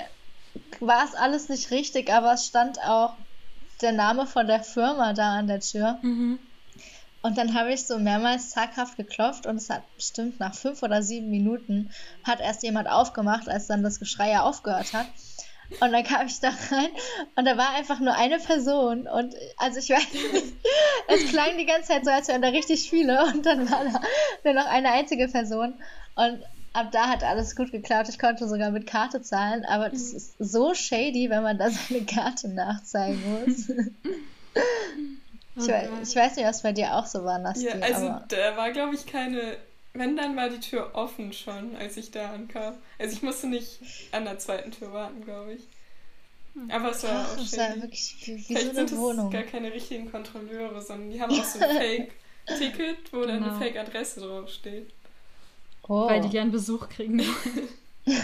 [0.80, 3.18] war es alles nicht richtig, aber es stand auch
[3.82, 6.00] der Name von der Firma da an der Tür.
[6.04, 6.40] Mhm.
[7.22, 11.04] Und dann habe ich so mehrmals zaghaft geklopft und es hat bestimmt nach fünf oder
[11.04, 11.92] sieben Minuten
[12.24, 15.08] hat erst jemand aufgemacht, als dann das Geschrei ja aufgehört hat.
[15.80, 16.90] Und dann kam ich da rein
[17.36, 19.08] und da war einfach nur eine Person.
[19.08, 20.54] Und also ich weiß nicht,
[21.08, 23.24] es klang die ganze Zeit so, als wären da richtig viele.
[23.26, 24.02] Und dann war da
[24.44, 25.76] nur noch eine einzige Person.
[26.16, 26.44] Und
[26.74, 28.10] ab da hat alles gut geklappt.
[28.10, 29.64] Ich konnte sogar mit Karte zahlen.
[29.66, 33.72] Aber das ist so shady, wenn man da seine Karte nachzeigen muss.
[35.56, 37.66] Ich, we ich weiß nicht, was bei dir auch so war, Nasti.
[37.66, 39.58] Ja, also aber da war, glaube ich, keine.
[40.00, 42.74] Wenn, dann war die Tür offen schon, als ich da ankam.
[42.98, 43.80] Also ich musste nicht
[44.12, 45.62] an der zweiten Tür warten, glaube ich.
[46.74, 47.82] Aber es war Ach, auch das war shady.
[47.84, 49.30] wirklich wie, wie Vielleicht so sind eine es Wohnung.
[49.30, 51.78] gar keine richtigen Kontrolleure, sondern die haben auch so ein
[52.48, 53.60] Fake-Ticket, wo dann eine Genau.
[53.60, 54.90] Fake-Adresse draufsteht.
[55.88, 56.08] Oh.
[56.08, 57.68] Weil die gern Besuch kriegen wollen.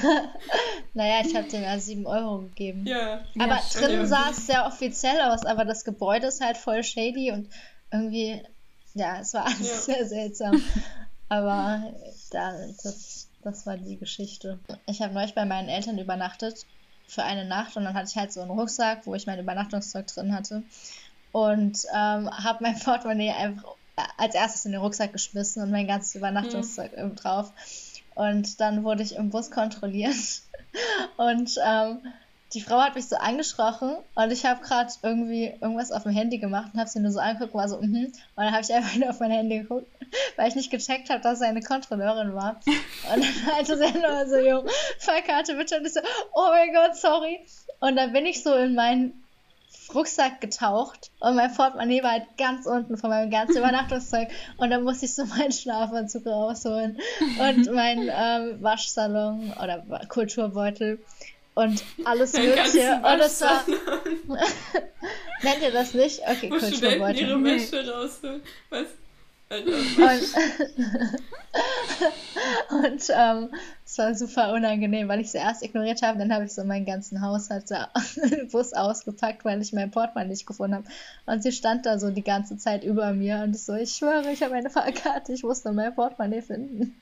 [0.93, 2.85] Naja, ich habe dem ja 7 Euro gegeben.
[2.87, 3.23] Ja.
[3.37, 4.05] Aber Ja.
[4.05, 7.49] sah es sehr offiziell aus, aber das Gebäude ist halt voll shady und
[7.91, 8.41] irgendwie,
[8.93, 9.95] ja, es war alles Ja.
[9.95, 10.61] sehr seltsam.
[11.35, 11.83] Aber
[12.31, 14.59] da, das, das war die Geschichte.
[14.85, 16.65] Ich habe neulich bei meinen Eltern übernachtet
[17.07, 20.07] für eine Nacht und dann hatte ich halt so einen Rucksack, wo ich mein Übernachtungszeug
[20.07, 20.63] drin hatte
[21.33, 23.75] und ähm, habe mein Portemonnaie einfach
[24.17, 27.51] als erstes in den Rucksack geschmissen und mein ganzes Übernachtungszeug oben drauf.
[28.15, 30.15] Und dann wurde ich im Bus kontrolliert
[31.17, 32.01] und ähm,
[32.53, 36.37] die Frau hat mich so angesprochen und ich habe gerade irgendwie irgendwas auf dem Handy
[36.37, 38.05] gemacht und habe sie nur so angeguckt und war so, mhm.
[38.05, 39.87] Und dann habe ich einfach nur auf mein Handy geguckt,
[40.35, 42.61] weil ich nicht gecheckt habe, dass sie eine Kontrolleurin war.
[43.13, 44.65] Und dann meinte sie nur so, jo,
[44.99, 45.77] Fahrkarte bitte.
[45.77, 45.99] Und ich so,
[46.33, 47.45] oh mein Gott, sorry.
[47.79, 49.25] Und dann bin ich so in meinen
[49.93, 54.83] Rucksack getaucht und mein Portemonnaie war halt ganz unten von meinem ganzen Übernachtungszeug und dann
[54.83, 56.97] musste ich so meinen Schlafanzug rausholen
[57.39, 60.99] und meinen ähm, Waschsalon oder Kulturbeutel
[61.55, 62.95] und alles Mögliche.
[63.03, 64.37] Und es war, Waschsalon,
[65.41, 66.19] nennt ihr das nicht?
[66.21, 67.21] Okay, wo Studenten Kulturbeutel.
[67.21, 67.55] ihre Nee.
[67.55, 68.41] Wäsche rausholen.
[68.69, 68.87] Was?
[69.47, 69.67] Und,
[72.71, 73.49] und ähm,
[73.85, 76.17] es war super unangenehm, weil ich sie erst ignoriert habe.
[76.17, 77.89] Dann habe ich so meinen ganzen Haushalt da
[78.51, 80.87] Bus ausgepackt, weil ich mein Portemonnaie nicht gefunden habe.
[81.27, 84.31] Und sie stand da so die ganze Zeit über mir und ich so, ich schwöre,
[84.31, 86.99] ich habe eine Fahrkarte, ich muss nur mein Portemonnaie finden.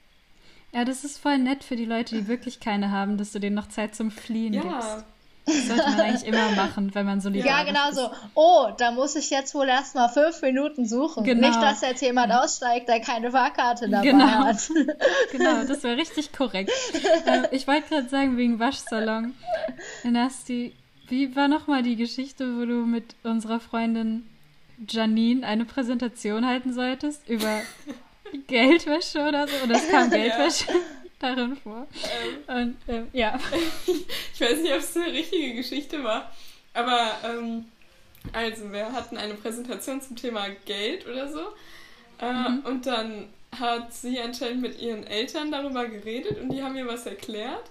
[0.73, 3.55] Ja, das ist voll nett für die Leute, die wirklich keine haben, dass du denen
[3.55, 4.61] noch Zeit zum Fliehen ja.
[4.61, 5.05] gibst.
[5.45, 7.95] Das sollte man eigentlich immer machen, wenn man Ja, solidarisch genau ist.
[7.97, 8.09] so.
[8.33, 11.25] Oh, da muss ich jetzt wohl erstmal fünf Minuten suchen.
[11.25, 11.49] Genau.
[11.49, 14.25] Nicht, dass jetzt jemand aussteigt, der keine Fahrkarte dabei Genau.
[14.25, 14.69] hat.
[15.33, 16.71] Genau, das wäre richtig korrekt.
[17.25, 19.33] äh, ich wollte gerade sagen, wegen Waschsalon.
[20.05, 20.73] Nasti,
[21.09, 24.23] wie war nochmal die Geschichte, wo du mit unserer Freundin
[24.89, 27.59] Janine eine Präsentation halten solltest über
[28.47, 29.55] Geldwäsche oder so?
[29.63, 30.67] Oder es kam Geldwäsche
[31.19, 31.87] darin vor.
[32.47, 33.39] Ähm, Und ähm, ja.
[34.33, 36.31] ich weiß nicht, ob es eine richtige Geschichte war,
[36.73, 37.65] aber ähm,
[38.31, 41.41] also wir hatten eine Präsentation zum Thema Geld oder so
[42.19, 46.87] äh, und dann hat sie anscheinend mit ihren Eltern darüber geredet und die haben ihr
[46.87, 47.69] was erklärt.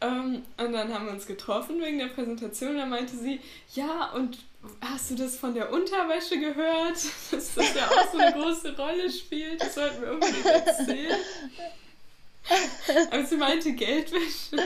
[0.00, 2.72] Ähm, und dann haben wir uns getroffen wegen der Präsentation.
[2.72, 3.40] Und dann meinte sie,
[3.74, 4.38] ja, und
[4.80, 6.96] hast du das von der Unterwäsche gehört?
[7.30, 9.60] Dass das ja auch so eine große Rolle spielt.
[9.60, 11.18] Das sollten wir unbedingt erzählen.
[13.10, 14.56] Aber sie meinte Geldwäsche.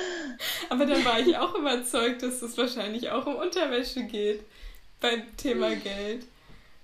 [0.69, 4.45] Aber dann war ich auch überzeugt, dass es wahrscheinlich auch um Unterwäsche geht
[5.01, 6.27] beim Thema Geld.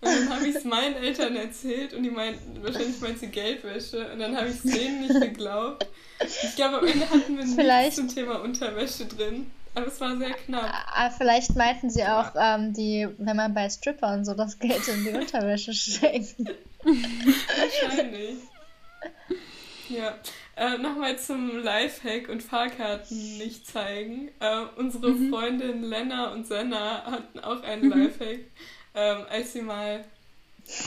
[0.01, 4.11] Und dann habe ich es meinen Eltern erzählt und die meinten, wahrscheinlich meint sie Geldwäsche.
[4.13, 5.87] Und dann habe ich es denen nicht geglaubt.
[6.21, 9.51] Ich glaube, am Ende hatten wir nichts zum Thema Unterwäsche drin.
[9.77, 10.73] Aber es war sehr knapp.
[10.87, 14.89] Ah, Vielleicht meinten sie auch, ähm, die, wenn man bei Stripper und so das Geld
[14.89, 16.35] in die Unterwäsche steckt.
[16.83, 18.37] Wahrscheinlich.
[19.91, 20.15] Ja.
[20.57, 24.31] Äh, Nochmal zum Lifehack und Fahrkarten nicht zeigen.
[24.41, 28.41] Äh, unsere Freundin Lena und Senna hatten auch einen Lifehack,
[28.95, 30.07] ähm, als sie mal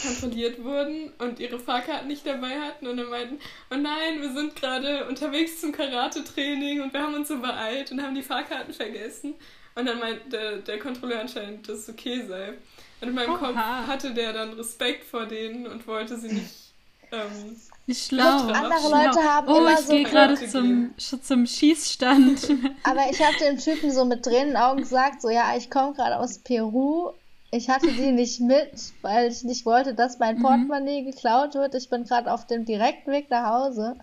[0.04, 3.40] kontrolliert wurden und ihre Fahrkarten nicht dabei hatten und dann meinten,
[3.72, 8.02] oh nein, wir sind gerade unterwegs zum Karate-Training und wir haben uns so beeilt und
[8.02, 9.36] haben die Fahrkarten vergessen.
[9.76, 12.54] Und dann meint der, der Kontrolleur anscheinend, dass es okay sei.
[13.02, 13.38] Und in meinem Oha.
[13.38, 16.70] Kopf hatte der dann Respekt vor denen und wollte sie nicht
[17.12, 17.56] ähm,
[17.88, 18.24] Nicht schlau.
[18.24, 19.06] Andere schlau.
[19.06, 22.50] Leute haben oh, immer ich so gehe gerade zum, zum Schießstand.
[22.84, 25.70] Aber ich habe dem Typen so mit Tränen in den Augen gesagt, so ja, ich
[25.70, 27.12] komme gerade aus Peru.
[27.52, 31.74] Ich hatte die nicht mit, weil ich nicht wollte, dass mein Portemonnaie geklaut wird.
[31.74, 33.96] Ich bin gerade auf dem direkten Weg nach Hause.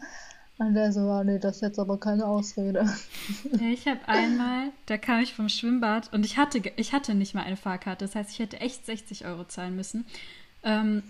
[0.59, 2.89] Und der so, oh, nee, das ist jetzt aber keine Ausrede.
[3.53, 7.35] Ja, ich habe einmal, da kam ich vom Schwimmbad und ich hatte, ich hatte nicht
[7.35, 8.05] mal eine Fahrkarte.
[8.07, 10.07] Das heißt, ich hätte echt 60 Euro zahlen müssen.
[10.65, 11.03] Ähm,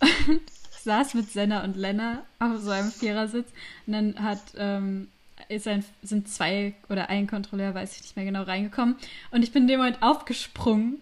[0.00, 3.48] ich saß mit Senna und Lena auf so einem Vierersitz
[3.86, 5.08] und dann hat, ähm,
[5.48, 8.96] ist ein, sind zwei oder ein Kontrolleur, weiß ich nicht mehr genau, reingekommen
[9.32, 11.00] und ich bin in dem Moment aufgesprungen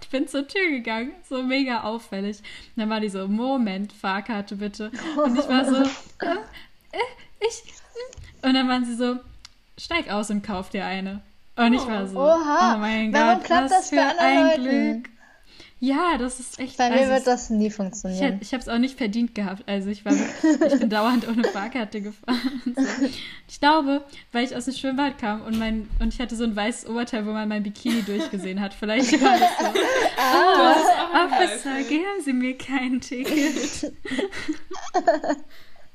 [0.00, 2.38] ich bin zur Tür gegangen, so mega auffällig.
[2.38, 4.90] Und dann war die so, Moment, Fahrkarte bitte.
[5.16, 5.76] Und ich war so,
[6.20, 6.34] äh,
[6.92, 6.98] äh,
[7.40, 7.62] ich.
[7.64, 8.48] Hm.
[8.48, 9.16] Und dann waren sie so,
[9.78, 11.22] steig aus und kauf dir eine.
[11.56, 15.02] Und ich war so, Oha, oh mein Gott, klappt was das für ein Leuten?
[15.02, 15.19] Glück.
[15.82, 16.76] Ja, das ist echt.
[16.76, 18.34] Bei mir also wird das nie ich, funktionieren.
[18.34, 19.62] hätt- ich habe es auch nicht verdient gehabt.
[19.66, 22.62] Also ich war, ich bin dauernd ohne Fahrkarte gefahren.
[22.76, 23.06] So.
[23.48, 26.54] Ich glaube, weil ich aus dem Schwimmbad kam und mein und ich hatte so ein
[26.54, 28.74] weißes Oberteil, wo man mein Bikini durchgesehen hat.
[28.74, 29.66] Vielleicht war das so.
[29.66, 33.92] Auch ein Officer, geben Sie mir kein Ticket.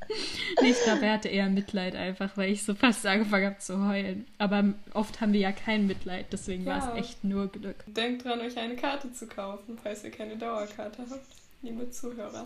[0.61, 3.87] nee, ich glaube, er hatte eher Mitleid einfach, weil ich so fast angefangen habe zu
[3.87, 4.25] heulen.
[4.37, 6.91] Aber oft haben wir ja kein Mitleid, deswegen war Ja.
[6.93, 7.83] es echt nur Glück.
[7.87, 11.25] Denkt dran, euch eine Karte zu kaufen, falls ihr keine Dauerkarte habt,
[11.61, 12.45] liebe Zuhörer.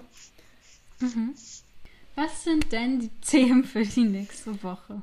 [0.99, 1.33] Mhm.
[2.15, 5.01] Was sind denn die Themen für die nächste Woche?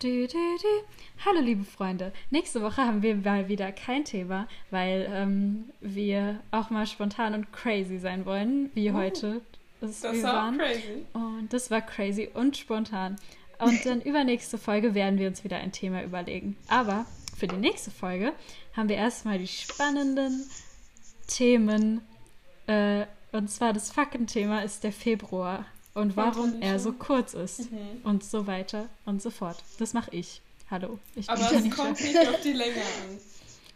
[0.00, 1.24] Du, du, du.
[1.24, 6.70] Hallo liebe Freunde, nächste Woche haben wir mal wieder kein Thema, weil ähm, wir auch
[6.70, 9.40] mal spontan und crazy sein wollen, wie heute
[9.80, 11.06] Das wir war crazy.
[11.12, 13.16] Und das war crazy und spontan.
[13.58, 16.56] Und dann übernächste Folge werden wir uns wieder ein Thema überlegen.
[16.68, 17.06] Aber
[17.36, 18.32] für die nächste Folge
[18.76, 20.44] haben wir erstmal die spannenden
[21.26, 22.00] Themen.
[22.66, 27.70] Äh, und zwar das Faktenthema ist der Februar und warum er so kurz ist.
[27.70, 28.00] Mhm.
[28.04, 29.62] Und so weiter und so fort.
[29.78, 30.40] Das mache ich.
[30.70, 33.18] Hallo, ich Aber es kommt nicht auf die Länge an.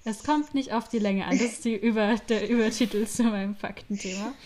[0.04, 1.38] Es kommt nicht auf die Länge an.
[1.38, 4.34] Das ist die Über, der Übertitel zu meinem Faktenthema.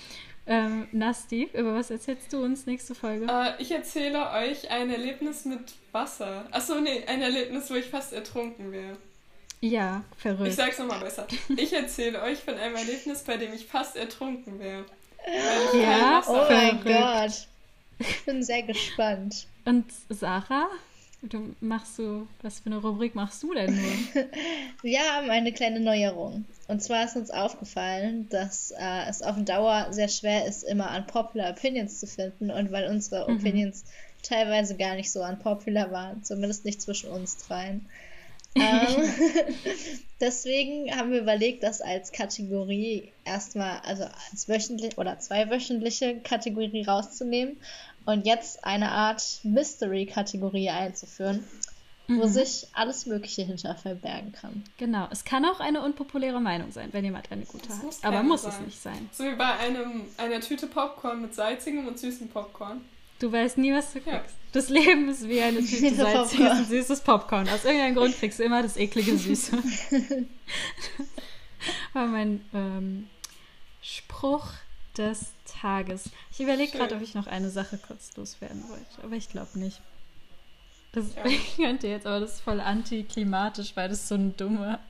[0.49, 3.27] Ähm, Nasti, über was erzählst du uns nächste Folge?
[3.29, 6.45] Äh, ich erzähle euch ein Erlebnis mit Wasser.
[6.53, 8.97] Achso, nee, ein Erlebnis, wo ich fast ertrunken wäre.
[9.61, 10.53] Ja, Ich verrückt.
[10.53, 11.27] sag's nochmal besser.
[11.57, 14.85] Ich erzähle euch von einem Erlebnis, bei dem ich fast ertrunken wäre.
[15.73, 16.23] Ich Ja?
[16.29, 16.85] Oh mein Verrückt.
[16.85, 17.49] Gott.
[17.99, 19.47] Ich bin sehr gespannt.
[19.65, 20.69] Und Sarah,
[21.23, 24.25] du machst so, was für eine Rubrik machst du denn nur?
[24.83, 26.45] Wir haben eine kleine Neuerung.
[26.69, 31.51] Und zwar ist uns aufgefallen, dass äh, es auf Dauer sehr schwer ist, immer unpopular
[31.51, 32.51] Opinions zu finden.
[32.51, 33.37] Und weil unsere Mhm.
[33.37, 33.85] Opinions
[34.23, 37.87] teilweise gar nicht so unpopular waren, zumindest nicht zwischen uns dreien.
[38.57, 39.05] ähm,
[40.21, 47.59] deswegen haben wir überlegt, das als Kategorie erstmal, also als wöchentlich oder zweiwöchentliche Kategorie rauszunehmen
[48.07, 51.45] und jetzt eine Art Mystery-Kategorie einzuführen,
[52.09, 52.29] wo Mhm.
[52.29, 54.63] sich alles Mögliche hinter verbergen kann.
[54.79, 57.85] Genau, es kann auch eine unpopuläre Meinung sein, wenn jemand eine gute Das hat.
[57.85, 58.65] muss Aber muss es sein.
[58.65, 59.11] nicht sein.
[59.13, 62.81] So wie bei einem, einer Tüte Popcorn mit salzigem und süßem Popcorn.
[63.19, 64.19] Du weißt nie, was du Ja.
[64.19, 64.37] kriegst.
[64.53, 67.49] Das Leben ist wie eine Tüte salziges und süßes Popcorn.
[67.49, 69.59] Aus irgendeinem Grund kriegst du immer das eklige Süße.
[71.93, 73.09] war mein ähm,
[73.83, 74.47] Spruch
[74.97, 75.27] des
[75.61, 76.11] Tages.
[76.33, 79.81] Ich überlege gerade, ob ich noch eine Sache kurz loswerden wollte, aber ich glaube nicht.
[80.93, 81.23] Das Ja.
[81.57, 84.79] könnte jetzt, aber das ist voll antiklimatisch, weil das so ein dummer.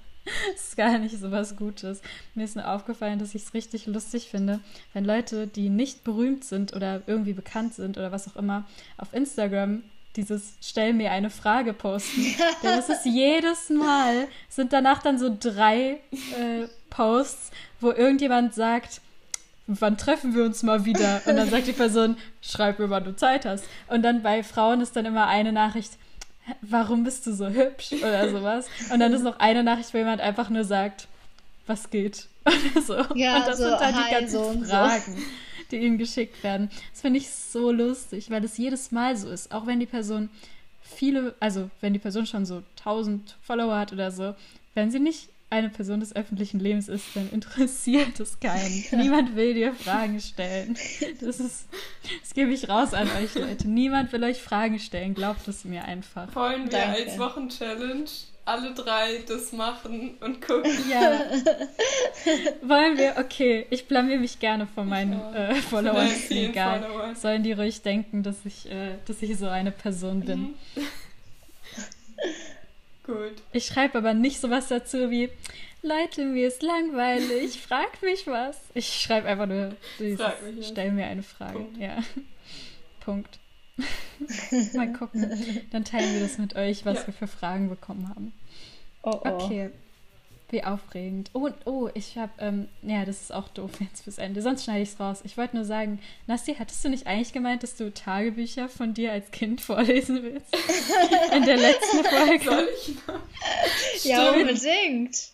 [0.53, 2.03] Das ist gar nicht so was Gutes.
[2.35, 4.59] Mir ist nur aufgefallen, dass ich es richtig lustig finde,
[4.93, 8.67] wenn Leute, die nicht berühmt sind oder irgendwie bekannt sind oder was auch immer,
[8.99, 9.85] auf Instagram
[10.17, 12.23] dieses Stell mir eine Frage posten.
[12.65, 19.01] Denn es ist jedes Mal, sind danach dann so drei äh, Posts, wo irgendjemand sagt,
[19.67, 21.23] wann treffen wir uns mal wieder?
[21.27, 23.65] Und dann sagt die Person, schreib mir, wann du Zeit hast.
[23.89, 25.93] Und dann bei Frauen ist dann immer eine Nachricht,
[26.45, 27.93] "Hä, warum bist du so hübsch?
[27.93, 28.67] Oder sowas.
[28.93, 31.09] Und dann ist noch eine Nachricht, wo jemand einfach nur sagt,
[31.67, 32.29] was geht?
[32.45, 33.15] Oder so.
[33.17, 34.71] Ja, und das so, sind dann die ganzen so und so.
[34.71, 35.25] Fragen,
[35.71, 36.71] die ihnen geschickt werden.
[36.93, 39.53] Das finde ich so lustig, weil es jedes Mal so ist.
[39.53, 40.31] Auch wenn die Person
[40.81, 44.35] viele, also wenn die Person schon so 1000 Follower hat oder so,
[44.75, 48.85] wenn sie nicht eine Person des öffentlichen Lebens ist, dann interessiert es keinen.
[49.01, 50.77] Niemand will dir Fragen stellen.
[51.21, 51.67] Das ist,
[52.21, 53.69] das gebe ich raus an euch Leute.
[53.69, 55.15] Niemand will euch Fragen stellen.
[55.15, 56.35] Glaubt es mir einfach.
[56.35, 57.05] Wollen wir Danke.
[57.05, 58.05] als Wochenchallenge
[58.45, 60.71] alle drei das machen und gucken?
[60.91, 61.21] Ja.
[62.63, 63.15] Wollen wir?
[63.19, 65.51] Okay, ich blamier mich gerne von meinen Ja.
[65.51, 66.09] äh, Followern.
[66.31, 66.83] Egal.
[66.83, 67.15] Followern.
[67.17, 70.41] Sollen die ruhig denken, dass ich, äh, dass ich so eine Person bin.
[70.41, 70.55] Mhm.
[73.07, 73.35] Gut.
[73.53, 75.31] Ich schreibe aber nicht sowas dazu wie,
[75.83, 78.59] Leute, mir ist langweilig, frag mich was.
[78.75, 80.69] Ich schreibe einfach nur, dieses, Frag mich was.
[80.69, 81.59] stell mir eine Frage.
[81.61, 81.77] Punkt.
[81.79, 81.99] Ja.
[83.01, 83.39] Punkt.
[84.75, 85.67] Mal gucken.
[85.71, 87.07] Dann teilen wir das mit euch, was Ja.
[87.09, 88.33] wir für Fragen bekommen haben.
[89.03, 89.29] Oh, oh.
[89.29, 89.71] Okay.
[90.49, 91.31] Wie aufregend.
[91.33, 94.43] Oh, oh, ich habe, ähm, ja, das ist auch doof jetzt fürs Ende.
[94.43, 95.23] Sonst schneide ich es raus.
[95.25, 99.11] Ich wollte nur sagen, Nasti, hattest du nicht eigentlich gemeint, dass du Tagebücher von dir
[99.11, 100.57] als Kind vorlesen willst?
[101.35, 102.45] In der letzten Folge.
[102.45, 103.19] Soll ich noch?
[104.05, 105.31] Ja, unbedingt.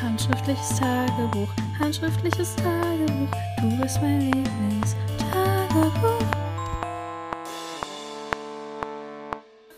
[0.00, 1.48] Handschriftliches Tagebuch,
[1.78, 3.28] handschriftliches Tagebuch,
[3.60, 6.24] du bist mein Lieblingstagebuch.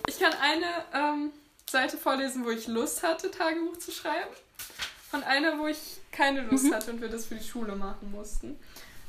[0.07, 1.33] Ich kann eine ähm,
[1.73, 4.31] Seite vorlesen, wo ich Lust hatte, Tagebuch zu schreiben.
[5.13, 8.59] und eine, wo ich keine Lust hatte und wir das für die Schule machen mussten.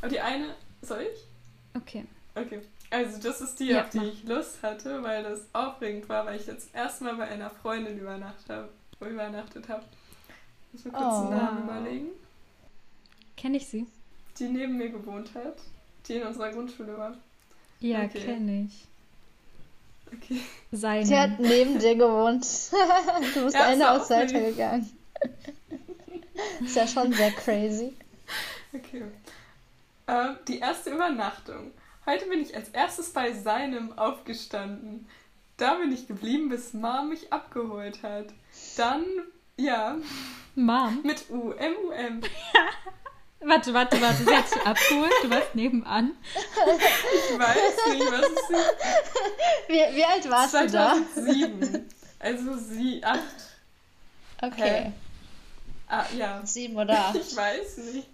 [0.01, 1.19] Aber die eine, soll ich?
[1.81, 2.05] Okay.
[2.35, 2.61] Okay.
[2.89, 4.05] Also das ist die, Ja, auf die mach.
[4.07, 8.49] ich Lust hatte, weil das aufregend war, weil ich jetzt erstmal bei einer Freundin übernachtet
[8.49, 8.69] habe.
[8.99, 9.83] Übernachtet habe.
[10.71, 11.21] Muss mir kurz Oh.
[11.27, 12.07] einen Namen überlegen.
[13.37, 13.85] Kenne ich sie?
[14.39, 15.57] Die neben mir gewohnt hat,
[16.07, 17.17] die in unserer Grundschule war.
[17.79, 18.23] Ja, Okay.
[18.25, 18.85] kenne ich.
[20.15, 20.41] Okay.
[20.71, 21.05] Seine.
[21.05, 22.43] Sie hat neben dir gewohnt.
[23.33, 24.51] du bist Ja, eine okay.
[24.51, 24.89] gegangen.
[26.61, 27.93] ist ja schon sehr crazy.
[28.73, 29.03] Okay.
[30.07, 31.71] Ähm, die erste Übernachtung.
[32.05, 35.07] Heute bin ich als erstes bei seinem aufgestanden.
[35.57, 38.27] Da bin ich geblieben, bis Mom mich abgeholt hat.
[38.75, 39.05] Dann,
[39.57, 39.97] ja,
[40.55, 41.01] Mom.
[41.03, 42.21] mit U, M-U-M.
[43.45, 44.23] Warte, warte, warte.
[44.23, 45.11] Sie hat dich abgeholt.
[45.21, 46.11] Du warst nebenan.
[46.25, 48.49] Ich weiß nicht, was ist.
[49.67, 50.95] Wie, wie alt warst du da?
[51.13, 51.89] 2007.
[52.19, 53.19] Also sie, acht.
[54.41, 54.91] Okay.
[55.89, 56.41] Ah, ja.
[56.45, 57.15] Sieben oder acht.
[57.15, 58.07] Ich weiß nicht.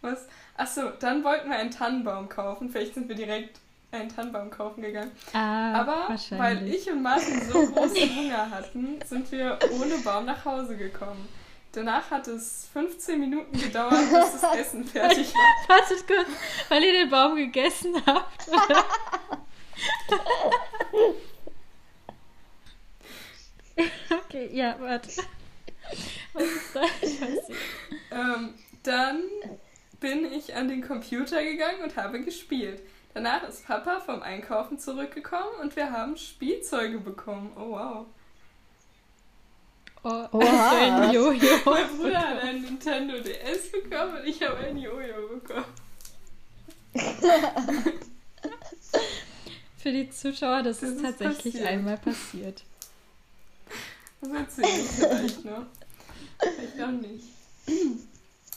[0.00, 0.26] Was?
[0.56, 2.70] Achso, dann wollten wir einen Tannenbaum kaufen.
[2.70, 3.58] Vielleicht sind wir direkt
[3.92, 5.12] einen Tannenbaum kaufen gegangen.
[5.32, 10.44] Ah, Aber weil ich und Martin so großen Hunger hatten, sind wir ohne Baum nach
[10.44, 11.28] Hause gekommen.
[11.74, 15.68] Danach hat es 15 Minuten gedauert, bis das Essen fertig war.
[15.76, 16.28] Wartet kurz,
[16.68, 18.48] weil ihr den Baum gegessen habt.
[24.24, 25.08] okay, ja, warte.
[26.32, 27.44] Was ist da passiert?
[28.12, 28.54] Ähm,
[28.84, 29.22] dann
[29.98, 32.82] bin ich an den Computer gegangen und habe gespielt.
[33.14, 37.50] Danach ist Papa vom Einkaufen zurückgekommen und wir haben Spielzeuge bekommen.
[37.56, 38.06] Oh wow.
[40.04, 40.70] Oh, Oha.
[41.06, 41.48] ein Jojo.
[41.64, 45.64] Mein Bruder hat einen Nintendo DS bekommen und ich habe ein Jojo bekommen.
[49.78, 51.68] Für die Zuschauer, das, Das ist ist tatsächlich passiert.
[51.70, 52.62] einmal passiert.
[54.20, 55.66] Das erzähle ich vielleicht noch.
[56.38, 57.24] Vielleicht auch nicht.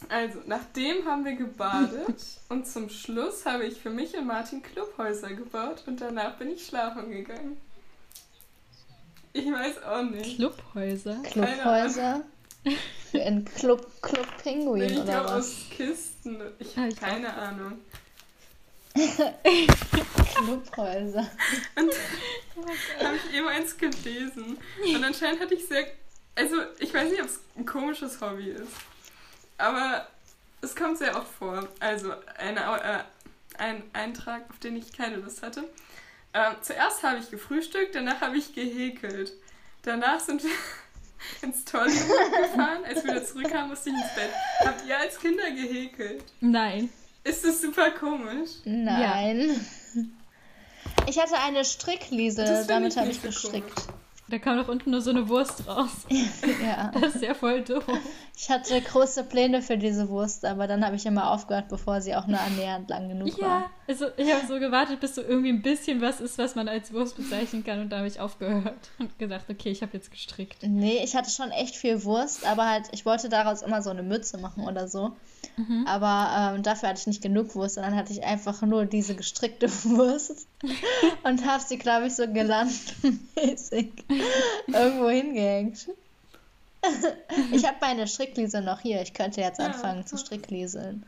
[0.09, 5.33] Also, nachdem haben wir gebadet und zum Schluss habe ich für mich und Martin Clubhäuser
[5.33, 7.57] gebaut und danach bin ich schlafen gegangen.
[9.37, 10.35] Ich weiß auch nicht.
[10.37, 11.17] Clubhäuser.
[11.23, 12.21] Clubhäuser.
[13.11, 15.33] Für ein Club, Club Nee, Pinguin ich oder glaube was?
[15.45, 16.41] aus Kisten.
[16.59, 17.73] Ich Ah, habe ich keine Ahnung.
[20.35, 21.27] Clubhäuser.
[21.75, 24.57] habe ich eben eins gelesen.
[24.83, 25.85] Und anscheinend hatte ich sehr.
[26.35, 28.71] Also, ich weiß nicht, ob es ein komisches Hobby ist.
[29.57, 30.07] Aber
[30.61, 31.67] es kommt sehr oft vor.
[31.79, 32.99] Also, eine, äh,
[33.59, 35.63] ein Eintrag, auf den ich keine Lust hatte.
[36.33, 39.33] Ähm, zuerst habe ich gefrühstückt, danach habe ich gehäkelt.
[39.83, 40.51] Danach sind wir
[41.41, 42.83] ins Tollywood gefahren.
[42.85, 44.29] Als wir wieder zurückkamen, musste ich ins Bett.
[44.59, 46.23] Habt ihr als Kinder gehäkelt?
[46.41, 46.89] Nein.
[47.23, 48.51] Ist das super komisch?
[48.63, 49.65] Nein.
[51.07, 53.87] Ich hatte eine Strickliese, damit habe ich gestrickt.
[54.29, 56.05] Da kam doch unten nur so eine Wurst raus.
[56.61, 56.91] Ja.
[56.99, 57.83] Das ist ja voll doof.
[58.35, 62.13] Ich hatte große Pläne für diese Wurst, aber dann habe ich immer aufgehört, bevor sie
[62.15, 63.69] auch nur annähernd lang genug Ja, war.
[63.87, 66.93] also ich habe so gewartet, bis so irgendwie ein bisschen was ist, was man als
[66.93, 67.79] Wurst bezeichnen kann.
[67.79, 70.57] Und da habe ich aufgehört und gesagt, okay, ich habe jetzt gestrickt.
[70.63, 74.03] Nee, ich hatte schon echt viel Wurst, aber halt, ich wollte daraus immer so eine
[74.03, 75.15] Mütze machen oder so.
[75.57, 75.85] Mhm.
[75.87, 79.15] Aber ähm, dafür hatte ich nicht genug Wurst und dann hatte ich einfach nur diese
[79.15, 80.47] gestrickte Wurst
[81.23, 83.91] und habe sie, glaube ich, so gelandenmäßig
[84.67, 85.87] irgendwo hingehängt.
[87.51, 89.01] Ich habe meine Strickliese noch hier.
[89.01, 89.65] Ich könnte jetzt Ja.
[89.65, 91.03] anfangen zu stricklieseln.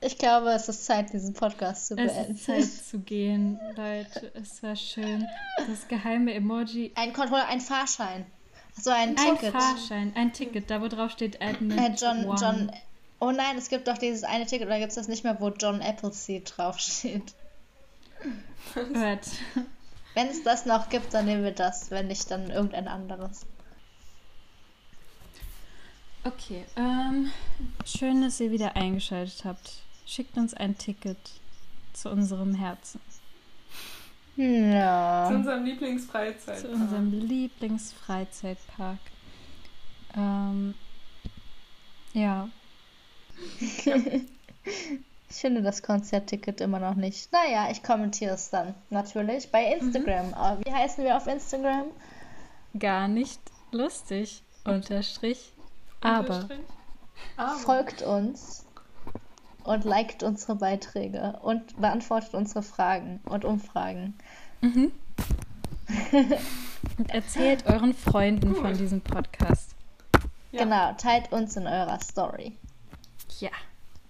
[0.00, 2.34] Ich glaube, es ist Zeit, diesen Podcast zu Es beenden.
[2.36, 4.30] ist Zeit zu gehen, Leute.
[4.34, 5.26] Es war schön.
[5.68, 6.92] Das geheime Emoji.
[6.94, 8.24] Ein Controller, ein Fahrschein.
[8.80, 9.52] So ein Ein Ticket.
[9.52, 12.38] Fahrschein, ein Ticket, da wo drauf steht Äh, Admit John, One.
[12.40, 12.70] John.
[13.18, 15.48] Oh nein, es gibt doch dieses eine Ticket, oder gibt es das nicht mehr, wo
[15.48, 17.34] John Appleseed draufsteht?
[18.74, 19.26] Hört.
[20.14, 21.90] Wenn es das noch gibt, dann nehmen wir das.
[21.90, 23.46] Wenn nicht, dann irgendein anderes.
[26.24, 27.30] Okay, ähm,
[27.84, 29.70] schön, dass ihr wieder eingeschaltet habt.
[30.06, 31.18] Schickt uns ein Ticket
[31.92, 33.00] zu unserem Herzen,
[34.34, 35.28] Zu Ja.
[35.28, 36.58] unserem Lieblingsfreizeit.
[36.60, 38.98] zu unserem Lieblingsfreizeitpark.
[40.16, 40.74] Ähm,
[42.12, 42.48] ja,
[45.28, 47.32] Ich finde das Konzertticket immer noch nicht.
[47.32, 50.32] Naja, ich kommentiere es dann natürlich bei Instagram.
[50.34, 51.86] Aber Wie heißen wir auf Instagram?
[52.78, 53.40] gar nicht
[53.72, 54.42] lustig.
[54.64, 55.52] Unterstrich.
[56.00, 56.20] Aber.
[56.20, 56.58] Unterstrich.
[57.36, 57.58] Aber.
[57.58, 58.64] Folgt uns
[59.64, 64.14] und liked unsere Beiträge und beantwortet unsere Fragen und Umfragen.
[64.60, 64.92] Mhm.
[66.98, 68.60] Und erzählt euren Freunden Cool.
[68.62, 69.74] von diesem Podcast.
[70.52, 70.62] Ja.
[70.64, 72.56] Genau, teilt uns in eurer Story.
[73.40, 73.50] Ja.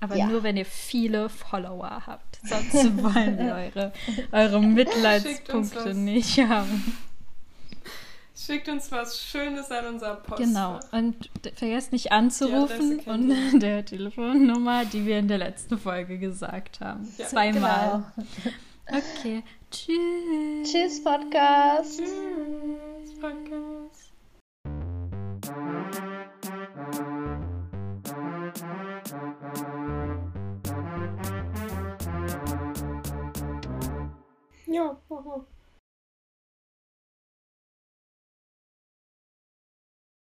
[0.00, 0.26] Aber Ja.
[0.26, 2.38] nur wenn ihr viele Follower habt.
[2.44, 3.92] Sonst wollen wir eure,
[4.32, 6.96] eure Mitleidspunkte nicht haben.
[8.38, 10.42] Schickt uns was Schönes an unser Post.
[10.42, 10.78] Genau.
[10.92, 17.08] Und vergesst nicht anzurufen und der Telefonnummer, die wir in der letzten Folge gesagt haben.
[17.16, 18.04] Ja, Zweimal.
[18.14, 19.00] Genau.
[19.18, 19.42] Okay.
[19.70, 20.70] Tschüss.
[20.70, 21.98] Tschüss, Podcast.
[21.98, 24.12] Tschüss, Podcast.
[34.66, 35.00] Ja,